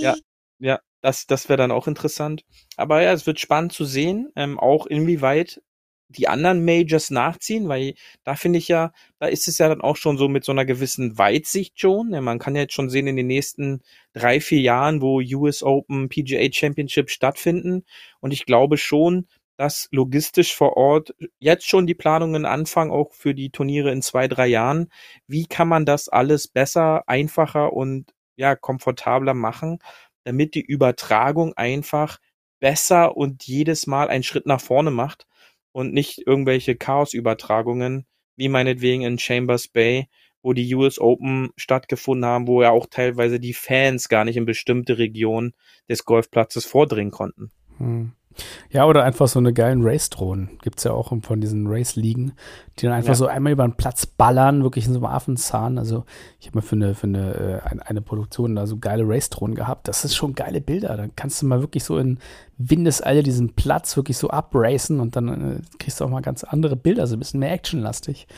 [0.03, 0.15] Ja,
[0.59, 2.45] ja, das, das wäre dann auch interessant.
[2.77, 5.63] Aber ja, es wird spannend zu sehen, ähm, auch inwieweit
[6.11, 7.95] die anderen Majors nachziehen, weil
[8.25, 10.65] da finde ich ja, da ist es ja dann auch schon so mit so einer
[10.65, 12.13] gewissen Weitsicht schon.
[12.13, 15.63] Ja, man kann ja jetzt schon sehen in den nächsten drei, vier Jahren, wo US
[15.63, 17.85] Open, PGA Championship stattfinden.
[18.21, 23.35] Und ich glaube schon, dass logistisch vor Ort jetzt schon die Planungen anfangen, auch für
[23.35, 24.91] die Turniere in zwei, drei Jahren.
[25.27, 29.79] Wie kann man das alles besser, einfacher und ja, komfortabler machen,
[30.25, 32.19] damit die Übertragung einfach
[32.59, 35.27] besser und jedes Mal einen Schritt nach vorne macht
[35.73, 38.07] und nicht irgendwelche Chaos-Übertragungen,
[38.37, 40.09] wie meinetwegen in Chambers Bay,
[40.43, 44.47] wo die US Open stattgefunden haben, wo ja auch teilweise die Fans gar nicht in
[44.47, 45.53] bestimmte Regionen
[45.89, 47.51] des Golfplatzes vordringen konnten.
[47.79, 48.13] Hm.
[48.71, 50.59] Ja, oder einfach so eine geilen Race-Drohnen.
[50.63, 52.33] Gibt es ja auch von diesen Race-Ligen,
[52.79, 53.15] die dann einfach ja.
[53.15, 55.79] so einmal über den Platz ballern, wirklich in so einem Affenzahn.
[55.79, 56.05] Also
[56.39, 59.89] ich habe mal für eine, für eine, äh, eine Produktion da so geile Race-Drohnen gehabt.
[59.89, 60.97] Das ist schon geile Bilder.
[60.97, 62.19] Dann kannst du mal wirklich so in
[62.57, 66.77] Windeseile diesen Platz wirklich so abracen und dann äh, kriegst du auch mal ganz andere
[66.77, 68.29] Bilder, so ein bisschen mehr actionlastig.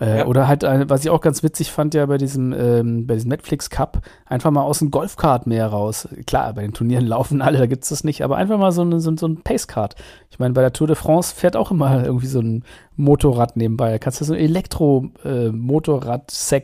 [0.00, 0.26] Äh, ja.
[0.26, 3.28] Oder halt, äh, was ich auch ganz witzig fand, ja bei diesem, ähm, bei diesem
[3.28, 6.08] Netflix Cup, einfach mal aus dem Golfkart mehr raus.
[6.26, 8.82] Klar, bei den Turnieren laufen alle, da gibt es das nicht, aber einfach mal so,
[8.82, 9.94] eine, so, so ein Pacekart.
[10.30, 12.64] Ich meine, bei der Tour de France fährt auch immer irgendwie so ein
[12.96, 13.90] Motorrad nebenbei.
[13.92, 16.62] Da kannst du so ein Elektro-Motorrad, äh,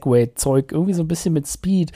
[0.71, 1.93] irgendwie so ein bisschen mit Speed.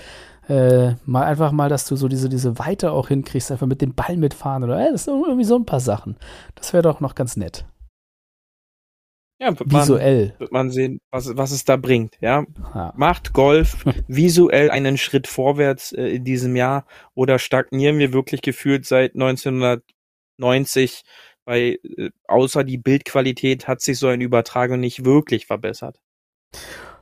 [0.49, 3.95] Äh, mal einfach mal, dass du so diese, diese Weite auch hinkriegst, einfach mit dem
[3.95, 6.17] Ball mitfahren oder äh, das sind irgendwie so ein paar Sachen.
[6.57, 7.65] Das wäre doch noch ganz nett.
[9.43, 10.27] Ja, wird visuell.
[10.29, 12.17] Man, wird man sehen, was, was es da bringt.
[12.21, 12.45] Ja?
[12.75, 12.93] ja.
[12.97, 18.87] Macht Golf visuell einen Schritt vorwärts äh, in diesem Jahr oder stagnieren wir wirklich gefühlt
[18.87, 21.03] seit 1990?
[21.45, 25.99] Weil äh, außer die Bildqualität hat sich so eine Übertragung nicht wirklich verbessert.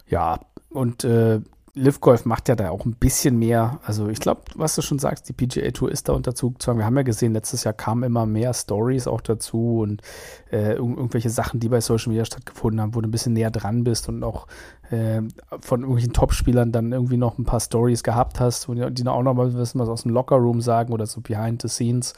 [0.07, 1.41] Ja, und äh,
[1.75, 3.79] Liv Golf macht ja da auch ein bisschen mehr.
[3.85, 6.79] Also ich glaube, was du schon sagst, die PGA Tour ist da unter Zugzwang.
[6.79, 10.03] Wir haben ja gesehen, letztes Jahr kamen immer mehr Stories auch dazu und
[10.51, 13.85] äh, irgendwelche Sachen, die bei Social Media stattgefunden haben, wo du ein bisschen näher dran
[13.85, 14.49] bist und auch
[14.91, 15.23] äh,
[15.61, 19.23] von irgendwelchen Topspielern dann irgendwie noch ein paar Stories gehabt hast, wo die, die auch
[19.23, 22.15] noch mal wissen, was aus dem Lockerroom sagen oder so behind the scenes.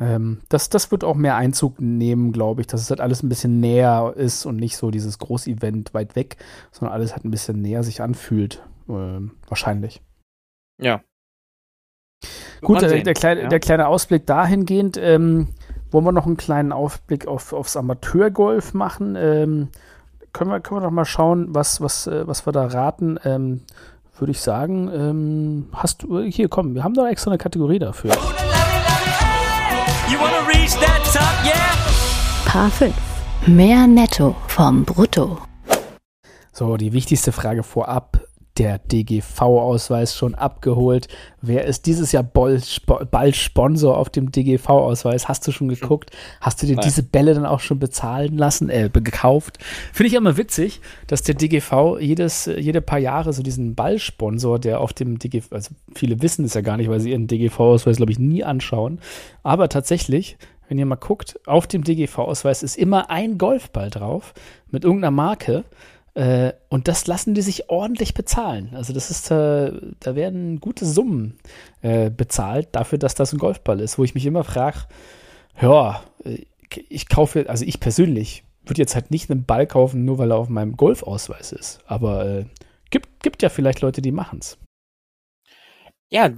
[0.00, 3.28] Ähm, das, das wird auch mehr Einzug nehmen, glaube ich, dass es halt alles ein
[3.28, 6.38] bisschen näher ist und nicht so dieses Großevent weit weg,
[6.72, 8.62] sondern alles halt ein bisschen näher sich anfühlt.
[8.88, 10.02] Äh, wahrscheinlich.
[10.80, 11.00] Ja.
[12.60, 13.48] Gut, der, der, kleine, ja.
[13.48, 14.96] der kleine Ausblick dahingehend.
[14.96, 15.48] Ähm,
[15.90, 19.14] wollen wir noch einen kleinen Ausblick auf, aufs Amateurgolf machen?
[19.16, 19.68] Ähm,
[20.32, 23.18] können, wir, können wir doch mal schauen, was, was, äh, was wir da raten.
[23.24, 23.60] Ähm,
[24.18, 28.12] Würde ich sagen, ähm, hast du, hier komm, wir haben doch extra eine Kategorie dafür.
[32.46, 32.94] Paar 5.
[33.46, 35.38] Mehr Netto vom Brutto.
[36.52, 38.20] So, die wichtigste Frage vorab
[38.58, 41.08] der DGV-Ausweis schon abgeholt.
[41.42, 45.28] Wer ist dieses Jahr bald Sponsor auf dem DGV-Ausweis?
[45.28, 46.10] Hast du schon geguckt?
[46.40, 46.84] Hast du dir Nein.
[46.84, 49.58] diese Bälle dann auch schon bezahlen lassen, äh, gekauft?
[49.92, 54.80] Finde ich immer witzig, dass der DGV jedes, jede paar Jahre so diesen Ballsponsor, der
[54.80, 58.12] auf dem DGV, also viele wissen es ja gar nicht, weil sie ihren DGV-Ausweis, glaube
[58.12, 59.00] ich, nie anschauen.
[59.42, 60.36] Aber tatsächlich,
[60.68, 64.32] wenn ihr mal guckt, auf dem DGV-Ausweis ist immer ein Golfball drauf
[64.70, 65.64] mit irgendeiner Marke.
[66.14, 68.70] Äh, und das lassen die sich ordentlich bezahlen.
[68.74, 71.38] Also das ist, äh, da werden gute Summen
[71.82, 74.86] äh, bezahlt dafür, dass das ein Golfball ist, wo ich mich immer frage,
[75.60, 76.46] ja, äh,
[76.88, 80.38] ich kaufe, also ich persönlich würde jetzt halt nicht einen Ball kaufen, nur weil er
[80.38, 81.80] auf meinem Golfausweis ist.
[81.86, 82.44] Aber äh,
[82.90, 84.58] gibt, gibt ja vielleicht Leute, die machen es.
[86.10, 86.30] Ja,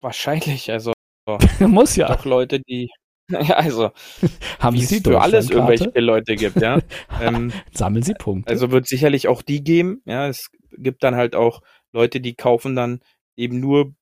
[0.00, 0.70] wahrscheinlich.
[0.70, 0.92] Also
[1.60, 2.10] muss ja.
[2.10, 2.90] Auch Leute, die
[3.30, 3.90] Ja, also,
[4.58, 6.80] haben Sie für alles irgendwelche Leute gibt, ja.
[7.22, 8.50] ähm, Sammeln Sie Punkte.
[8.50, 10.28] Also wird sicherlich auch die geben, ja.
[10.28, 13.00] Es gibt dann halt auch Leute, die kaufen dann
[13.36, 13.94] eben nur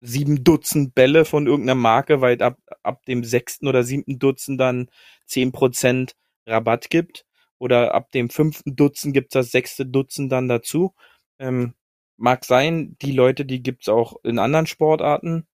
[0.00, 4.90] sieben Dutzend Bälle von irgendeiner Marke, weil ab, ab dem sechsten oder siebten Dutzend dann
[5.26, 7.24] zehn Prozent Rabatt gibt.
[7.58, 10.94] Oder ab dem fünften Dutzend gibt's das sechste Dutzend dann dazu.
[11.38, 11.74] Ähm,
[12.16, 15.46] mag sein, die Leute, die gibt's auch in anderen Sportarten.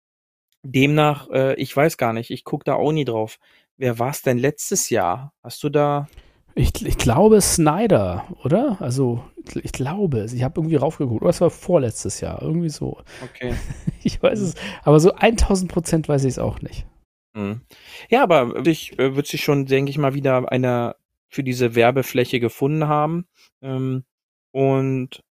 [0.70, 3.38] Demnach, äh, ich weiß gar nicht, ich gucke da auch nie drauf.
[3.76, 5.32] Wer war es denn letztes Jahr?
[5.42, 6.08] Hast du da.
[6.54, 8.78] Ich, ich glaube Snyder, oder?
[8.80, 9.22] Also,
[9.62, 10.32] ich glaube es.
[10.32, 11.20] Ich habe irgendwie raufgeguckt.
[11.20, 13.02] Oder es war vorletztes Jahr, irgendwie so.
[13.22, 13.54] Okay.
[14.02, 14.54] ich weiß es.
[14.82, 16.86] Aber so 1000 Prozent weiß ich es auch nicht.
[17.34, 17.60] Mhm.
[18.08, 20.96] Ja, aber ich äh, wird sich schon, denke ich mal, wieder einer
[21.28, 23.26] für diese Werbefläche gefunden haben.
[23.60, 24.04] Ähm,
[24.52, 25.22] und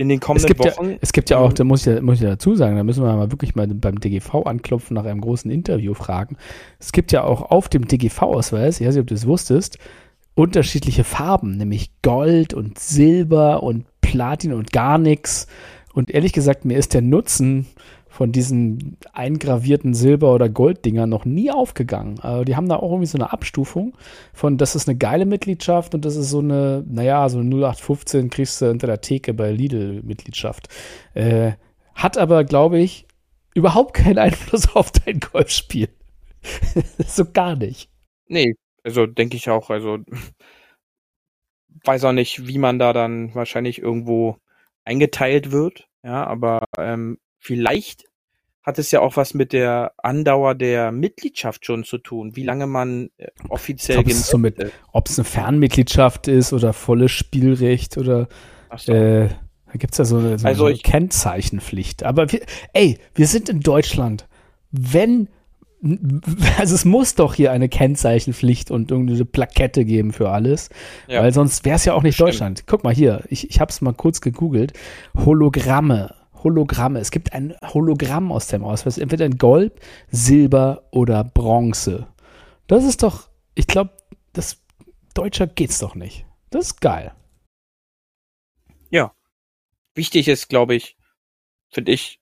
[0.00, 0.92] in den kommenden es gibt Wochen.
[0.92, 2.84] Ja, es gibt ja auch, da muss ich ja, muss ich ja dazu sagen, da
[2.84, 6.38] müssen wir mal wirklich mal beim DGV anklopfen, nach einem großen Interview fragen.
[6.78, 9.78] Es gibt ja auch auf dem DGV-Ausweis, ich weiß nicht, ob du es wusstest,
[10.34, 15.48] unterschiedliche Farben, nämlich Gold und Silber und Platin und gar nichts.
[15.92, 17.66] Und ehrlich gesagt, mir ist der Nutzen
[18.10, 22.18] von diesen eingravierten Silber- oder Golddinger noch nie aufgegangen.
[22.20, 23.96] Also die haben da auch irgendwie so eine Abstufung
[24.34, 28.28] von, das ist eine geile Mitgliedschaft und das ist so eine, naja, so eine 0815
[28.28, 30.68] kriegst du hinter der Theke bei Lidl-Mitgliedschaft.
[31.14, 31.52] Äh,
[31.94, 33.06] hat aber, glaube ich,
[33.54, 35.88] überhaupt keinen Einfluss auf dein Golfspiel.
[37.06, 37.90] so gar nicht.
[38.26, 39.98] Nee, also denke ich auch, also
[41.84, 44.36] weiß auch nicht, wie man da dann wahrscheinlich irgendwo
[44.84, 48.04] eingeteilt wird, ja, aber ähm, vielleicht
[48.62, 52.66] hat es ja auch was mit der Andauer der Mitgliedschaft schon zu tun, wie lange
[52.66, 54.58] man äh, offiziell genutzt so mit,
[54.92, 58.28] Ob es eine Fernmitgliedschaft ist oder volles Spielrecht oder
[58.76, 58.92] so.
[58.92, 62.02] äh, da gibt es ja so eine, so also eine Kennzeichenpflicht.
[62.04, 62.42] Aber wir,
[62.74, 64.28] ey, wir sind in Deutschland.
[64.70, 65.28] Wenn
[66.58, 70.68] also es muss doch hier eine Kennzeichenpflicht und irgendeine Plakette geben für alles,
[71.08, 71.22] ja.
[71.22, 72.28] weil sonst wäre es ja auch nicht Stimmt.
[72.28, 72.64] Deutschland.
[72.66, 74.74] Guck mal hier, ich, ich habe es mal kurz gegoogelt.
[75.16, 76.14] Hologramme.
[76.42, 76.98] Hologramme.
[77.00, 79.72] Es gibt ein Hologramm aus dem Ausweis, entweder in Gold,
[80.10, 82.08] Silber oder Bronze.
[82.66, 83.96] Das ist doch, ich glaube,
[84.32, 84.62] das
[85.14, 86.26] Deutscher geht's doch nicht.
[86.50, 87.14] Das ist geil.
[88.90, 89.12] Ja.
[89.94, 90.96] Wichtig ist, glaube ich,
[91.68, 92.20] finde ich,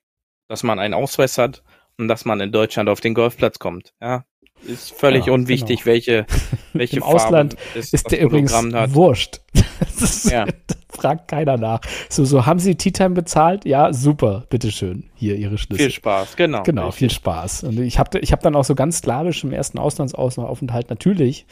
[0.48, 1.62] dass man einen Ausweis hat
[1.98, 3.94] und dass man in Deutschland auf den Golfplatz kommt.
[4.00, 4.24] Ja,
[4.66, 5.86] ist völlig ja, unwichtig, genau.
[5.86, 6.26] welche,
[6.72, 8.94] welche Im Ausland ist, ist der übrigens hat.
[8.94, 9.40] wurscht.
[10.00, 10.46] Ist, ja.
[10.88, 11.80] fragt keiner nach.
[12.08, 13.64] So, so haben Sie Tea Time bezahlt?
[13.64, 15.04] Ja, super, bitteschön.
[15.14, 15.84] Hier Ihre Schlüssel.
[15.84, 16.62] Viel Spaß, genau.
[16.62, 16.98] Genau, richtig.
[16.98, 17.64] viel Spaß.
[17.64, 21.46] Und ich habe ich hab dann auch so ganz slawisch im ersten Auslandsaufenthalt natürlich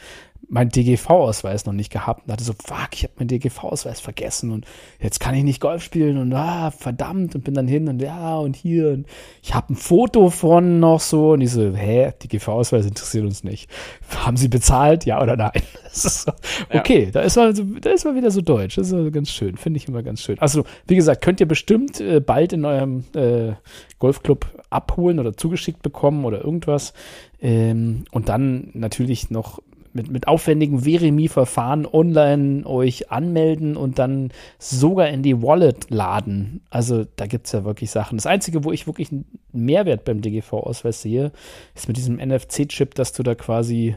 [0.49, 4.65] meinen DGV-Ausweis noch nicht gehabt und dachte so, fuck, ich habe meinen DGV-Ausweis vergessen und
[4.99, 8.37] jetzt kann ich nicht Golf spielen und ah, verdammt und bin dann hin und ja
[8.37, 9.07] und hier und
[9.43, 13.69] ich habe ein Foto von noch so und ich so, hä, DGV-Ausweis interessiert uns nicht.
[14.15, 15.51] Haben Sie bezahlt, ja oder nein?
[15.97, 16.31] So,
[16.71, 17.11] okay, ja.
[17.11, 19.87] da ist man, da ist man wieder so deutsch, das ist ganz schön, finde ich
[19.87, 20.37] immer ganz schön.
[20.37, 23.53] Also, wie gesagt, könnt ihr bestimmt äh, bald in eurem äh,
[23.97, 26.93] Golfclub abholen oder zugeschickt bekommen oder irgendwas
[27.41, 29.59] ähm, und dann natürlich noch
[29.93, 36.61] mit, mit aufwendigen Veremi-Verfahren online euch anmelden und dann sogar in die Wallet laden.
[36.69, 38.17] Also da gibt es ja wirklich Sachen.
[38.17, 41.31] Das Einzige, wo ich wirklich einen Mehrwert beim DGV-Ausweis sehe,
[41.75, 43.95] ist mit diesem NFC-Chip, dass du da quasi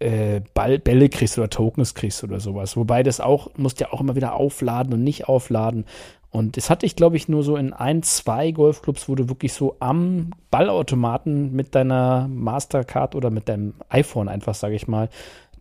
[0.00, 2.76] äh, Ball, Bälle kriegst oder Tokens kriegst oder sowas.
[2.76, 5.84] Wobei das auch, musst ja auch immer wieder aufladen und nicht aufladen.
[6.30, 9.52] Und das hatte ich, glaube ich, nur so in ein, zwei Golfclubs, wo du wirklich
[9.52, 15.08] so am Ballautomaten mit deiner Mastercard oder mit deinem iPhone einfach, sage ich mal,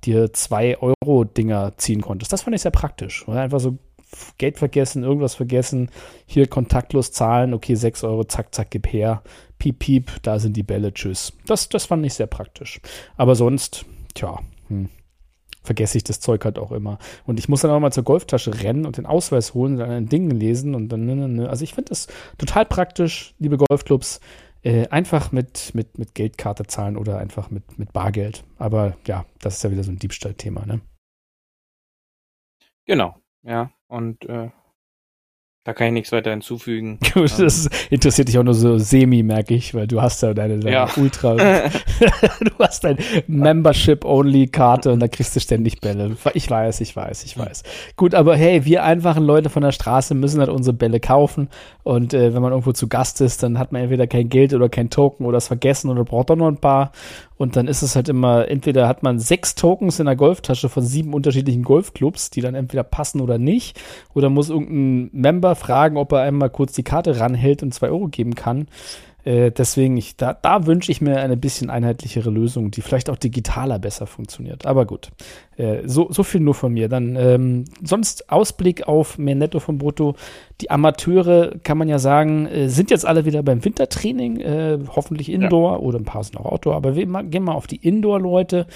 [0.03, 2.31] dir zwei Euro-Dinger ziehen konntest.
[2.31, 3.27] Das fand ich sehr praktisch.
[3.27, 3.77] Weil einfach so
[4.37, 5.89] Geld vergessen, irgendwas vergessen,
[6.25, 9.23] hier kontaktlos zahlen, okay, sechs Euro, zack, zack, gib her,
[9.57, 11.33] piep, piep, da sind die Bälle, tschüss.
[11.45, 12.79] Das, das fand ich sehr praktisch.
[13.17, 14.89] Aber sonst, tja, hm
[15.69, 16.97] vergesse ich das Zeug halt auch immer.
[17.27, 20.09] Und ich muss dann auch mal zur Golftasche rennen und den Ausweis holen, dann ein
[20.09, 21.47] Ding lesen und dann, ne, ne, ne.
[21.47, 22.07] Also ich finde das
[22.39, 24.19] total praktisch, liebe Golfclubs,
[24.63, 28.43] äh, einfach mit, mit, mit Geldkarte zahlen oder einfach mit, mit Bargeld.
[28.57, 30.81] Aber ja, das ist ja wieder so ein Diebstahlthema, ne?
[32.87, 33.71] Genau, ja.
[33.87, 34.49] Und äh,
[35.69, 36.97] da kann ich nichts weiter hinzufügen.
[37.13, 40.73] das interessiert dich auch nur so semi, merke ich, weil du hast ja deine, deine
[40.73, 40.89] ja.
[40.97, 41.35] Ultra.
[42.39, 46.17] du hast deine Membership-Only-Karte und da kriegst du ständig Bälle.
[46.33, 47.61] Ich weiß, ich weiß, ich weiß.
[47.97, 51.49] Gut, aber hey, wir einfachen Leute von der Straße müssen halt unsere Bälle kaufen.
[51.83, 54.69] Und äh, wenn man irgendwo zu Gast ist, dann hat man entweder kein Geld oder
[54.69, 56.93] kein Token oder es vergessen oder braucht doch noch ein paar.
[57.39, 60.83] Und dann ist es halt immer, entweder hat man sechs Tokens in der Golftasche von
[60.83, 63.79] sieben unterschiedlichen Golfclubs, die dann entweder passen oder nicht,
[64.13, 68.09] oder muss irgendein Member fragen, ob er einmal kurz die Karte ranhält und zwei Euro
[68.09, 68.67] geben kann.
[69.23, 73.15] Äh, deswegen, ich, da, da wünsche ich mir eine bisschen einheitlichere Lösung, die vielleicht auch
[73.15, 74.65] digitaler besser funktioniert.
[74.65, 75.09] Aber gut,
[75.59, 76.87] äh, so, so viel nur von mir.
[76.87, 80.15] Dann ähm, sonst Ausblick auf mehr Netto vom Brutto.
[80.61, 85.29] Die Amateure, kann man ja sagen, äh, sind jetzt alle wieder beim Wintertraining, äh, hoffentlich
[85.29, 85.79] Indoor ja.
[85.79, 88.67] oder ein paar sind auch Outdoor, aber wir gehen mal auf die Indoor-Leute.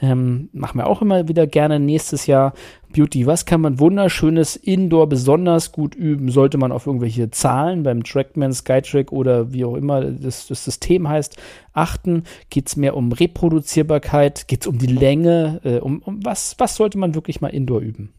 [0.00, 2.54] Ähm, machen wir auch immer wieder gerne nächstes Jahr.
[2.92, 6.30] Beauty, was kann man wunderschönes Indoor besonders gut üben?
[6.30, 11.08] Sollte man auf irgendwelche Zahlen beim Trackman, Skytrack oder wie auch immer das, das System
[11.08, 11.36] heißt,
[11.72, 12.24] achten?
[12.48, 14.48] Geht es mehr um Reproduzierbarkeit?
[14.48, 15.60] Geht es um die Länge?
[15.64, 18.14] Äh, um, um was, was sollte man wirklich mal Indoor üben?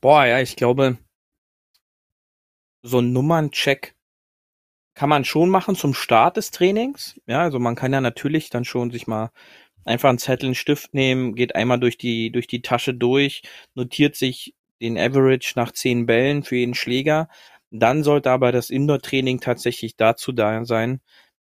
[0.00, 0.98] Boah, ja, ich glaube,
[2.82, 3.94] so ein Nummerncheck
[4.94, 7.20] kann man schon machen zum Start des Trainings.
[7.26, 9.30] Ja, also man kann ja natürlich dann schon sich mal
[9.84, 13.42] einfach einen Zettel, einen Stift nehmen, geht einmal durch die, durch die Tasche durch,
[13.74, 17.28] notiert sich den Average nach zehn Bällen für jeden Schläger.
[17.70, 21.00] Dann sollte aber das Indoor-Training tatsächlich dazu da sein,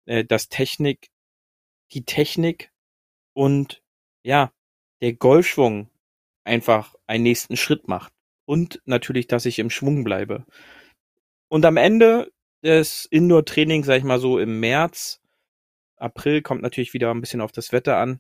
[0.10, 1.12] äh, dass Technik,
[1.94, 2.72] die Technik
[3.34, 3.84] und
[4.24, 4.52] ja,
[5.02, 5.90] der Golfschwung
[6.44, 8.12] einfach einen nächsten Schritt macht.
[8.46, 10.46] Und natürlich, dass ich im Schwung bleibe.
[11.48, 12.32] Und am Ende
[12.64, 15.22] des Indoor-Trainings, sag ich mal so im März,
[15.98, 18.20] April, kommt natürlich wieder ein bisschen auf das Wetter an,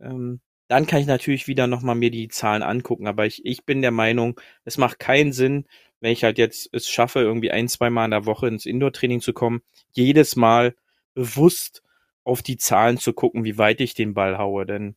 [0.00, 3.06] ähm, dann kann ich natürlich wieder nochmal mir die Zahlen angucken.
[3.06, 5.66] Aber ich, ich bin der Meinung, es macht keinen Sinn,
[6.00, 9.20] wenn ich halt jetzt es schaffe, irgendwie ein, zwei Mal in der Woche ins Indoor-Training
[9.20, 9.62] zu kommen,
[9.92, 10.74] jedes Mal
[11.18, 11.82] bewusst
[12.22, 14.64] auf die Zahlen zu gucken, wie weit ich den Ball haue.
[14.64, 14.94] Denn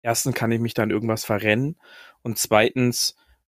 [0.00, 1.78] erstens kann ich mich dann irgendwas verrennen
[2.22, 3.14] und zweitens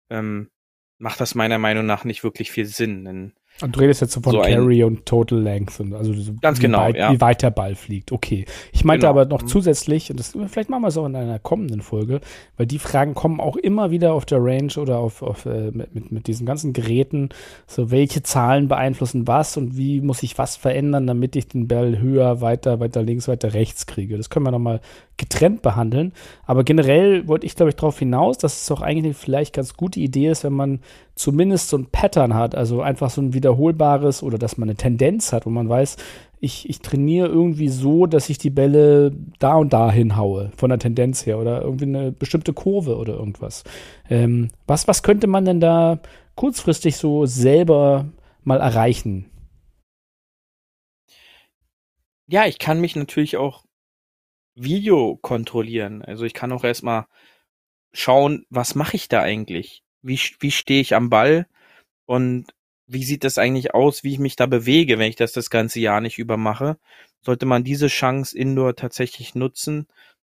[0.08, 0.50] ähm,
[0.96, 3.04] macht das meiner Meinung nach nicht wirklich viel Sinn.
[3.04, 6.32] Denn und du redest jetzt so von so Carry und Total Length, und also so
[6.40, 7.12] ganz wie genau, weit, ja.
[7.12, 8.12] wie weit der Ball fliegt.
[8.12, 8.44] Okay.
[8.72, 9.10] Ich meinte Genau.
[9.20, 9.46] aber noch Mhm.
[9.48, 12.20] zusätzlich, und das vielleicht machen wir es auch in einer kommenden Folge,
[12.56, 15.94] weil die Fragen kommen auch immer wieder auf der Range oder auf, auf äh, mit,
[15.94, 17.30] mit, mit diesen ganzen Geräten.
[17.66, 21.98] So, welche Zahlen beeinflussen was und wie muss ich was verändern, damit ich den Ball
[22.00, 24.16] höher, weiter, weiter links, weiter rechts kriege.
[24.16, 24.80] Das können wir nochmal
[25.18, 26.12] getrennt behandeln.
[26.46, 30.00] Aber generell wollte ich, glaube ich, darauf hinaus, dass es doch eigentlich vielleicht ganz gute
[30.00, 30.80] Idee ist, wenn man
[31.14, 35.32] zumindest so ein Pattern hat, also einfach so ein wiederholbares oder dass man eine Tendenz
[35.32, 35.96] hat, wo man weiß,
[36.40, 40.78] ich, ich trainiere irgendwie so, dass ich die Bälle da und da hinhaue, von der
[40.78, 43.64] Tendenz her oder irgendwie eine bestimmte Kurve oder irgendwas.
[44.08, 45.98] Ähm, was, was könnte man denn da
[46.36, 48.06] kurzfristig so selber
[48.44, 49.26] mal erreichen?
[52.28, 53.64] Ja, ich kann mich natürlich auch
[54.62, 56.02] Video kontrollieren.
[56.02, 57.06] Also ich kann auch erstmal
[57.92, 59.82] schauen, was mache ich da eigentlich?
[60.02, 61.46] Wie, wie stehe ich am Ball?
[62.06, 62.54] Und
[62.86, 65.80] wie sieht das eigentlich aus, wie ich mich da bewege, wenn ich das das ganze
[65.80, 66.78] Jahr nicht über mache?
[67.22, 69.86] Sollte man diese Chance indoor tatsächlich nutzen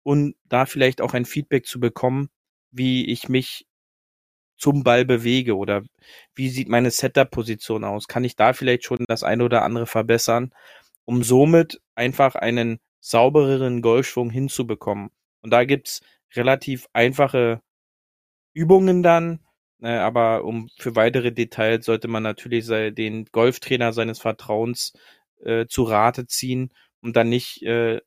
[0.02, 2.28] und da vielleicht auch ein Feedback zu bekommen,
[2.70, 3.66] wie ich mich
[4.56, 5.82] zum Ball bewege oder
[6.34, 8.06] wie sieht meine Setup-Position aus?
[8.08, 10.54] Kann ich da vielleicht schon das eine oder andere verbessern,
[11.04, 15.10] um somit einfach einen saubereren Golfschwung hinzubekommen?
[15.42, 16.00] Und da gibt's
[16.34, 17.60] relativ einfache
[18.54, 19.40] Übungen dann,
[19.82, 24.92] äh, aber um für weitere Details sollte man natürlich den Golftrainer seines Vertrauens
[25.42, 26.72] äh, zu Rate ziehen
[27.02, 28.00] und dann nicht äh,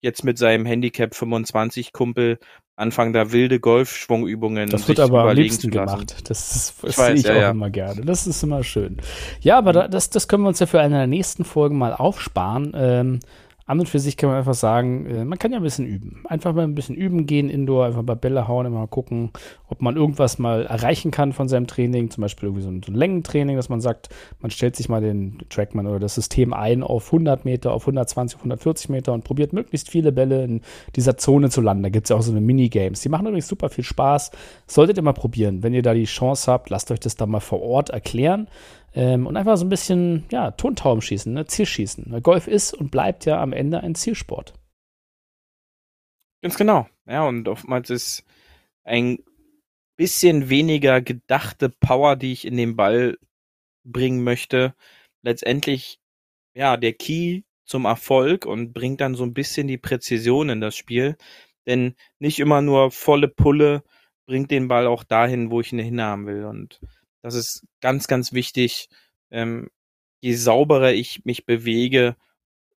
[0.00, 2.38] jetzt mit seinem Handicap 25 Kumpel
[2.76, 6.30] anfangen, da wilde Golfschwungübungen Das wird aber am liebsten zu gemacht.
[6.30, 7.50] Das, ist- Ich das weiß, sehe ich ja, auch ja.
[7.50, 8.00] immer gerne.
[8.06, 8.96] Das ist immer schön.
[9.42, 11.92] Ja, aber da, das, das können wir uns ja für eine der nächsten Folgen mal
[11.92, 12.72] aufsparen.
[12.74, 13.20] Ähm,
[13.70, 16.24] an und für sich kann man einfach sagen, äh, man kann ja ein bisschen üben.
[16.28, 19.30] Einfach mal ein bisschen üben gehen, Indoor, einfach mal Bälle hauen, immer mal gucken,
[19.68, 22.10] ob man irgendwas mal erreichen kann von seinem Training.
[22.10, 24.08] Zum Beispiel irgendwie so ein, so ein Längentraining, dass man sagt,
[24.40, 28.36] man stellt sich mal den Trackman oder das System ein auf 100 Meter, auf 120,
[28.36, 30.62] auf 140 Meter und probiert möglichst viele Bälle in
[30.96, 31.84] dieser Zone zu landen.
[31.84, 33.02] Da gibt es ja auch so eine Minigames.
[33.02, 34.32] Die machen übrigens super viel Spaß.
[34.66, 35.62] Solltet ihr mal probieren.
[35.62, 38.48] Wenn ihr da die Chance habt, lasst euch das da mal vor Ort erklären.
[38.94, 41.46] Ähm, und einfach so ein bisschen, ja, Tontauben schießen, ne?
[41.46, 42.06] Zielschießen.
[42.08, 44.54] Weil Golf ist und bleibt ja am Ende ein Zielsport.
[46.42, 46.88] Ganz genau.
[47.06, 48.24] Ja, und oftmals ist
[48.84, 49.18] ein
[49.96, 53.18] bisschen weniger gedachte Power, die ich in den Ball
[53.84, 54.74] bringen möchte,
[55.22, 56.00] letztendlich
[56.54, 60.76] ja der Key zum Erfolg und bringt dann so ein bisschen die Präzision in das
[60.76, 61.16] Spiel.
[61.66, 63.84] Denn nicht immer nur volle Pulle
[64.26, 66.44] bringt den Ball auch dahin, wo ich ihn hinhaben will.
[66.44, 66.80] Und
[67.22, 68.88] das ist ganz, ganz wichtig.
[69.30, 69.68] Ähm,
[70.20, 72.16] je sauberer ich mich bewege,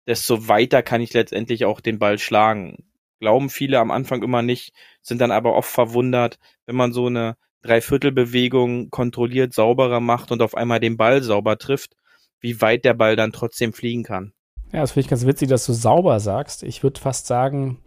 [0.07, 2.84] desto weiter kann ich letztendlich auch den Ball schlagen.
[3.20, 7.36] Glauben viele am Anfang immer nicht, sind dann aber oft verwundert, wenn man so eine
[7.62, 11.95] Dreiviertelbewegung kontrolliert sauberer macht und auf einmal den Ball sauber trifft,
[12.40, 14.32] wie weit der Ball dann trotzdem fliegen kann.
[14.72, 16.64] Ja, das finde ich ganz witzig, dass du sauber sagst.
[16.64, 17.78] Ich würde fast sagen,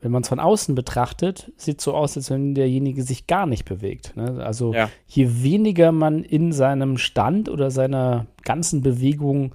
[0.00, 3.64] wenn man es von außen betrachtet, sieht so aus, als wenn derjenige sich gar nicht
[3.64, 4.16] bewegt.
[4.16, 4.44] Ne?
[4.44, 4.90] Also Ja.
[5.06, 9.54] je weniger man in seinem Stand oder seiner ganzen Bewegung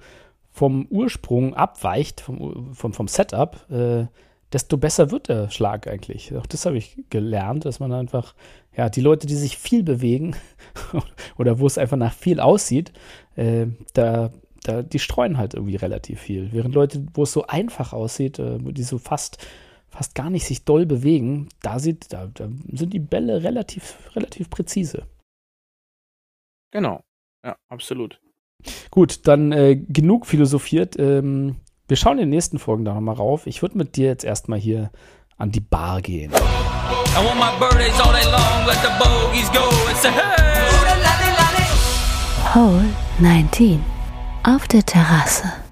[0.50, 4.06] vom Ursprung abweicht, vom, vom, vom Setup, äh,
[4.52, 6.32] desto besser wird der Schlag eigentlich.
[6.36, 8.34] Auch das habe ich gelernt, dass man einfach,
[8.76, 10.36] ja, die Leute, die sich viel bewegen
[11.38, 12.92] oder wo es einfach nach viel aussieht,
[13.34, 14.30] äh, da,
[14.62, 16.50] da, die streuen halt irgendwie relativ viel.
[16.52, 19.38] Während Leute, wo es so einfach aussieht, äh, die so fast,
[19.94, 24.50] fast gar nicht sich doll bewegen, da, sieht, da, da sind die Bälle relativ, relativ
[24.50, 25.06] präzise.
[26.72, 27.00] Genau.
[27.44, 28.20] Ja, absolut.
[28.90, 30.98] Gut, dann äh, genug philosophiert.
[30.98, 33.46] Ähm, wir schauen in den nächsten Folgen da nochmal rauf.
[33.46, 34.90] Ich würde mit dir jetzt erstmal hier
[35.36, 36.32] an die Bar gehen.
[36.32, 40.44] I want my birthdays all day long, let the bogeys go and say, hey!
[42.54, 42.84] Hole
[43.18, 43.80] 19
[44.44, 45.63] auf der Terrasse.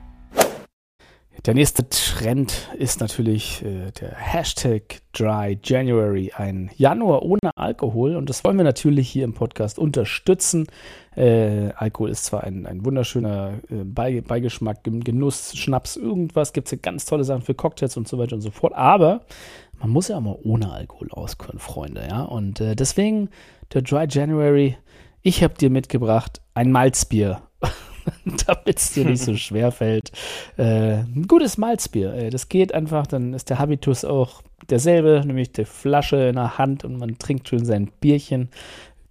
[1.45, 8.15] Der nächste Trend ist natürlich äh, der Hashtag Dry January, ein Januar ohne Alkohol.
[8.15, 10.69] Und das wollen wir natürlich hier im Podcast unterstützen.
[11.17, 16.53] Äh, Alkohol ist zwar ein, ein wunderschöner äh, Beigeschmack, Genuss, Schnaps, irgendwas.
[16.53, 18.75] Gibt es ja ganz tolle Sachen für Cocktails und so weiter und so fort.
[18.75, 19.23] Aber
[19.81, 22.07] man muss ja auch mal ohne Alkohol auskönnen, Freunde.
[22.09, 22.23] Ja?
[22.23, 23.31] Und äh, deswegen
[23.75, 24.77] der Dry January.
[25.23, 27.43] Ich habe dir mitgebracht ein Malzbier.
[28.47, 30.13] damit es dir nicht so schwer fällt.
[30.57, 35.53] Äh, ein gutes Malzbier, ey, das geht einfach, dann ist der Habitus auch derselbe, nämlich
[35.53, 38.51] die Flasche in der Hand und man trinkt schön sein Bierchen.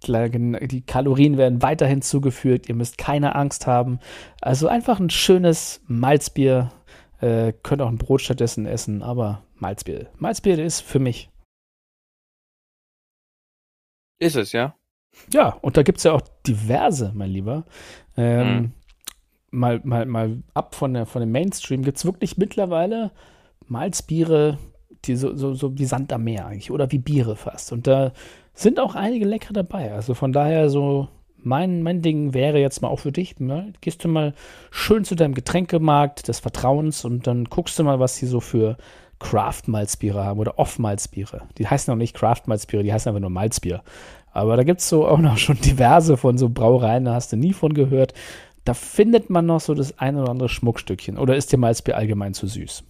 [0.04, 4.00] Die Kalorien werden weiterhin zugefügt, ihr müsst keine Angst haben.
[4.40, 6.72] Also einfach ein schönes Malzbier.
[7.20, 10.10] Äh, könnt auch ein Brot stattdessen essen, aber Malzbier.
[10.18, 11.30] Malzbier ist für mich.
[14.18, 14.74] Ist es, ja?
[15.32, 17.64] Ja, und da gibt es ja auch diverse, mein Lieber.
[18.16, 18.72] Ähm, mhm
[19.52, 23.12] mal, mal, mal ab von, der, von dem Mainstream, gibt es wirklich mittlerweile
[23.68, 24.58] Malzbiere,
[25.04, 27.72] die so, so, so wie Sand am Meer eigentlich oder wie Biere fast.
[27.72, 28.12] Und da
[28.54, 29.92] sind auch einige leckere dabei.
[29.92, 31.08] Also von daher so
[31.44, 33.72] mein, mein Ding wäre jetzt mal auch für dich, ne?
[33.80, 34.34] gehst du mal
[34.70, 38.76] schön zu deinem Getränkemarkt des Vertrauens und dann guckst du mal, was sie so für
[39.18, 41.42] Craft-Malzbiere haben oder Off-Malzbiere.
[41.58, 43.82] Die heißen auch nicht Craft-Malzbiere, die heißen einfach nur Malzbier.
[44.32, 47.36] Aber da gibt es so auch noch schon diverse von so Brauereien, da hast du
[47.36, 48.14] nie von gehört
[48.64, 51.18] da findet man noch so das ein oder andere Schmuckstückchen.
[51.18, 52.84] Oder ist dir Malzbier allgemein zu süß?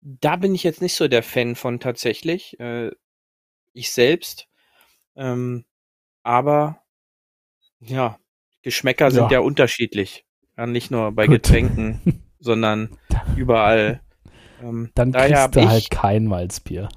[0.00, 2.58] Da bin ich jetzt nicht so der Fan von tatsächlich.
[2.60, 2.90] Äh,
[3.72, 4.48] ich selbst.
[5.16, 5.64] Ähm,
[6.22, 6.82] aber
[7.80, 8.18] ja,
[8.62, 10.24] Geschmäcker sind ja, ja unterschiedlich.
[10.56, 11.36] Ja, nicht nur bei Gut.
[11.36, 12.98] Getränken, sondern
[13.36, 14.00] überall.
[14.62, 16.88] Ähm, Dann kriegst du halt kein Malzbier.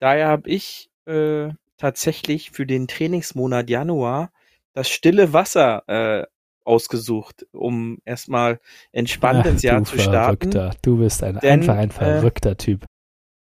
[0.00, 4.32] Daher habe ich äh, tatsächlich für den Trainingsmonat Januar
[4.72, 6.26] das stille Wasser äh,
[6.64, 8.60] ausgesucht, um erstmal
[8.92, 10.52] entspannt Ach, ins Jahr zu starten.
[10.52, 10.78] Verrückter.
[10.82, 12.86] Du bist ein, Denn, einfach ein äh, verrückter äh, Typ.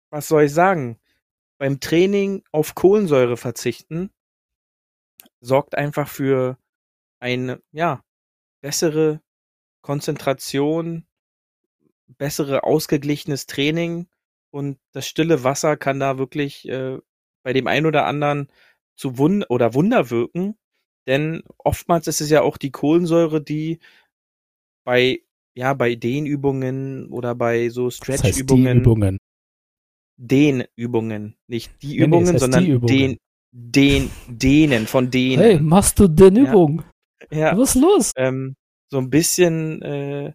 [0.09, 0.99] Was soll ich sagen?
[1.57, 4.11] Beim Training auf Kohlensäure verzichten
[5.39, 6.57] sorgt einfach für
[7.19, 8.03] eine, ja,
[8.61, 9.21] bessere
[9.81, 11.05] Konzentration,
[12.07, 14.07] bessere ausgeglichenes Training
[14.51, 16.99] und das stille Wasser kann da wirklich äh,
[17.43, 18.51] bei dem einen oder anderen
[18.95, 20.57] zu Wund oder Wunder wirken,
[21.07, 23.79] denn oftmals ist es ja auch die Kohlensäure, die
[24.85, 25.21] bei,
[25.55, 28.21] ja, bei Dehnübungen oder bei so Stretch-Übungen.
[28.21, 28.39] Das heißt
[28.81, 29.17] Übungen.
[30.17, 31.35] Dehnübungen.
[31.47, 32.87] Nicht die Übungen, nee, nee, das heißt sondern Übungen.
[32.95, 33.17] den,
[33.51, 35.41] den, dehnen, von denen.
[35.41, 36.83] Hey, machst du denn Übung?
[37.31, 37.37] Ja.
[37.37, 37.57] ja.
[37.57, 38.11] Was ist los?
[38.15, 38.55] Ähm,
[38.89, 40.33] so ein bisschen äh,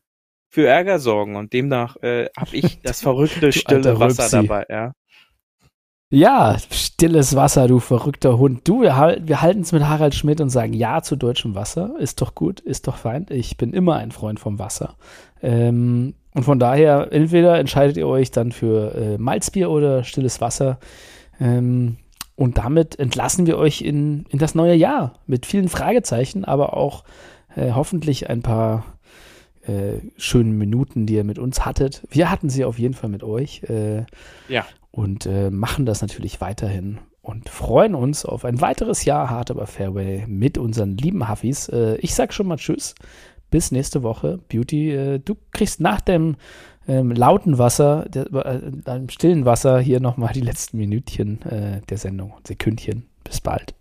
[0.50, 4.92] für Ärger sorgen und demnach äh, habe ich das verrückte stille Wasser dabei, ja.
[6.10, 8.66] Ja, stilles Wasser, du verrückter Hund.
[8.66, 11.96] Du, wir, wir halten es mit Harald Schmidt und sagen Ja zu deutschem Wasser.
[11.98, 13.26] Ist doch gut, ist doch fein.
[13.28, 14.94] Ich bin immer ein Freund vom Wasser.
[15.42, 20.78] Ähm, und von daher, entweder entscheidet ihr euch dann für äh, Malzbier oder stilles Wasser.
[21.40, 21.98] Ähm,
[22.36, 27.04] und damit entlassen wir euch in, in das neue Jahr mit vielen Fragezeichen, aber auch
[27.54, 28.82] äh, hoffentlich ein paar
[29.68, 32.02] äh, schönen Minuten, die ihr mit uns hattet.
[32.10, 33.62] Wir hatten sie auf jeden Fall mit euch.
[33.64, 34.04] Äh,
[34.48, 39.50] ja und äh, machen das natürlich weiterhin und freuen uns auf ein weiteres Jahr Hard
[39.52, 41.68] Aber Fairway mit unseren lieben Huffis.
[41.68, 42.94] Äh, ich sag schon mal Tschüss.
[43.50, 44.40] Bis nächste Woche.
[44.48, 46.36] Beauty, äh, du kriegst nach dem
[46.86, 52.34] ähm, lauten Wasser, der, äh, stillen Wasser hier nochmal die letzten Minütchen äh, der Sendung,
[52.44, 53.06] Sekündchen.
[53.24, 53.77] Bis bald.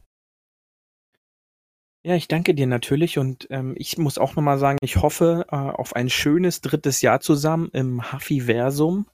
[2.07, 5.55] Ja, ich danke dir natürlich und ähm, ich muss auch nochmal sagen, ich hoffe äh,
[5.57, 9.07] auf ein schönes drittes Jahr zusammen im Haffi-Versum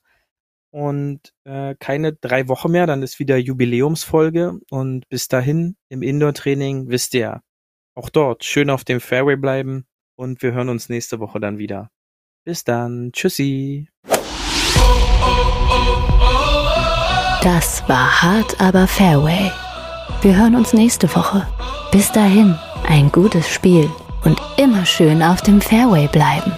[0.69, 6.87] und äh, keine drei Wochen mehr, dann ist wieder Jubiläumsfolge und bis dahin im Indoor-Training
[6.87, 7.41] wisst ihr,
[7.95, 11.89] auch dort schön auf dem Fairway bleiben und wir hören uns nächste Woche dann wieder.
[12.45, 13.89] Bis dann, tschüssi.
[17.41, 19.51] Das war hart, aber Fairway.
[20.21, 21.47] Wir hören uns nächste Woche.
[21.91, 22.55] Bis dahin,
[22.87, 23.89] ein gutes Spiel
[24.23, 26.51] und immer schön auf dem Fairway bleiben.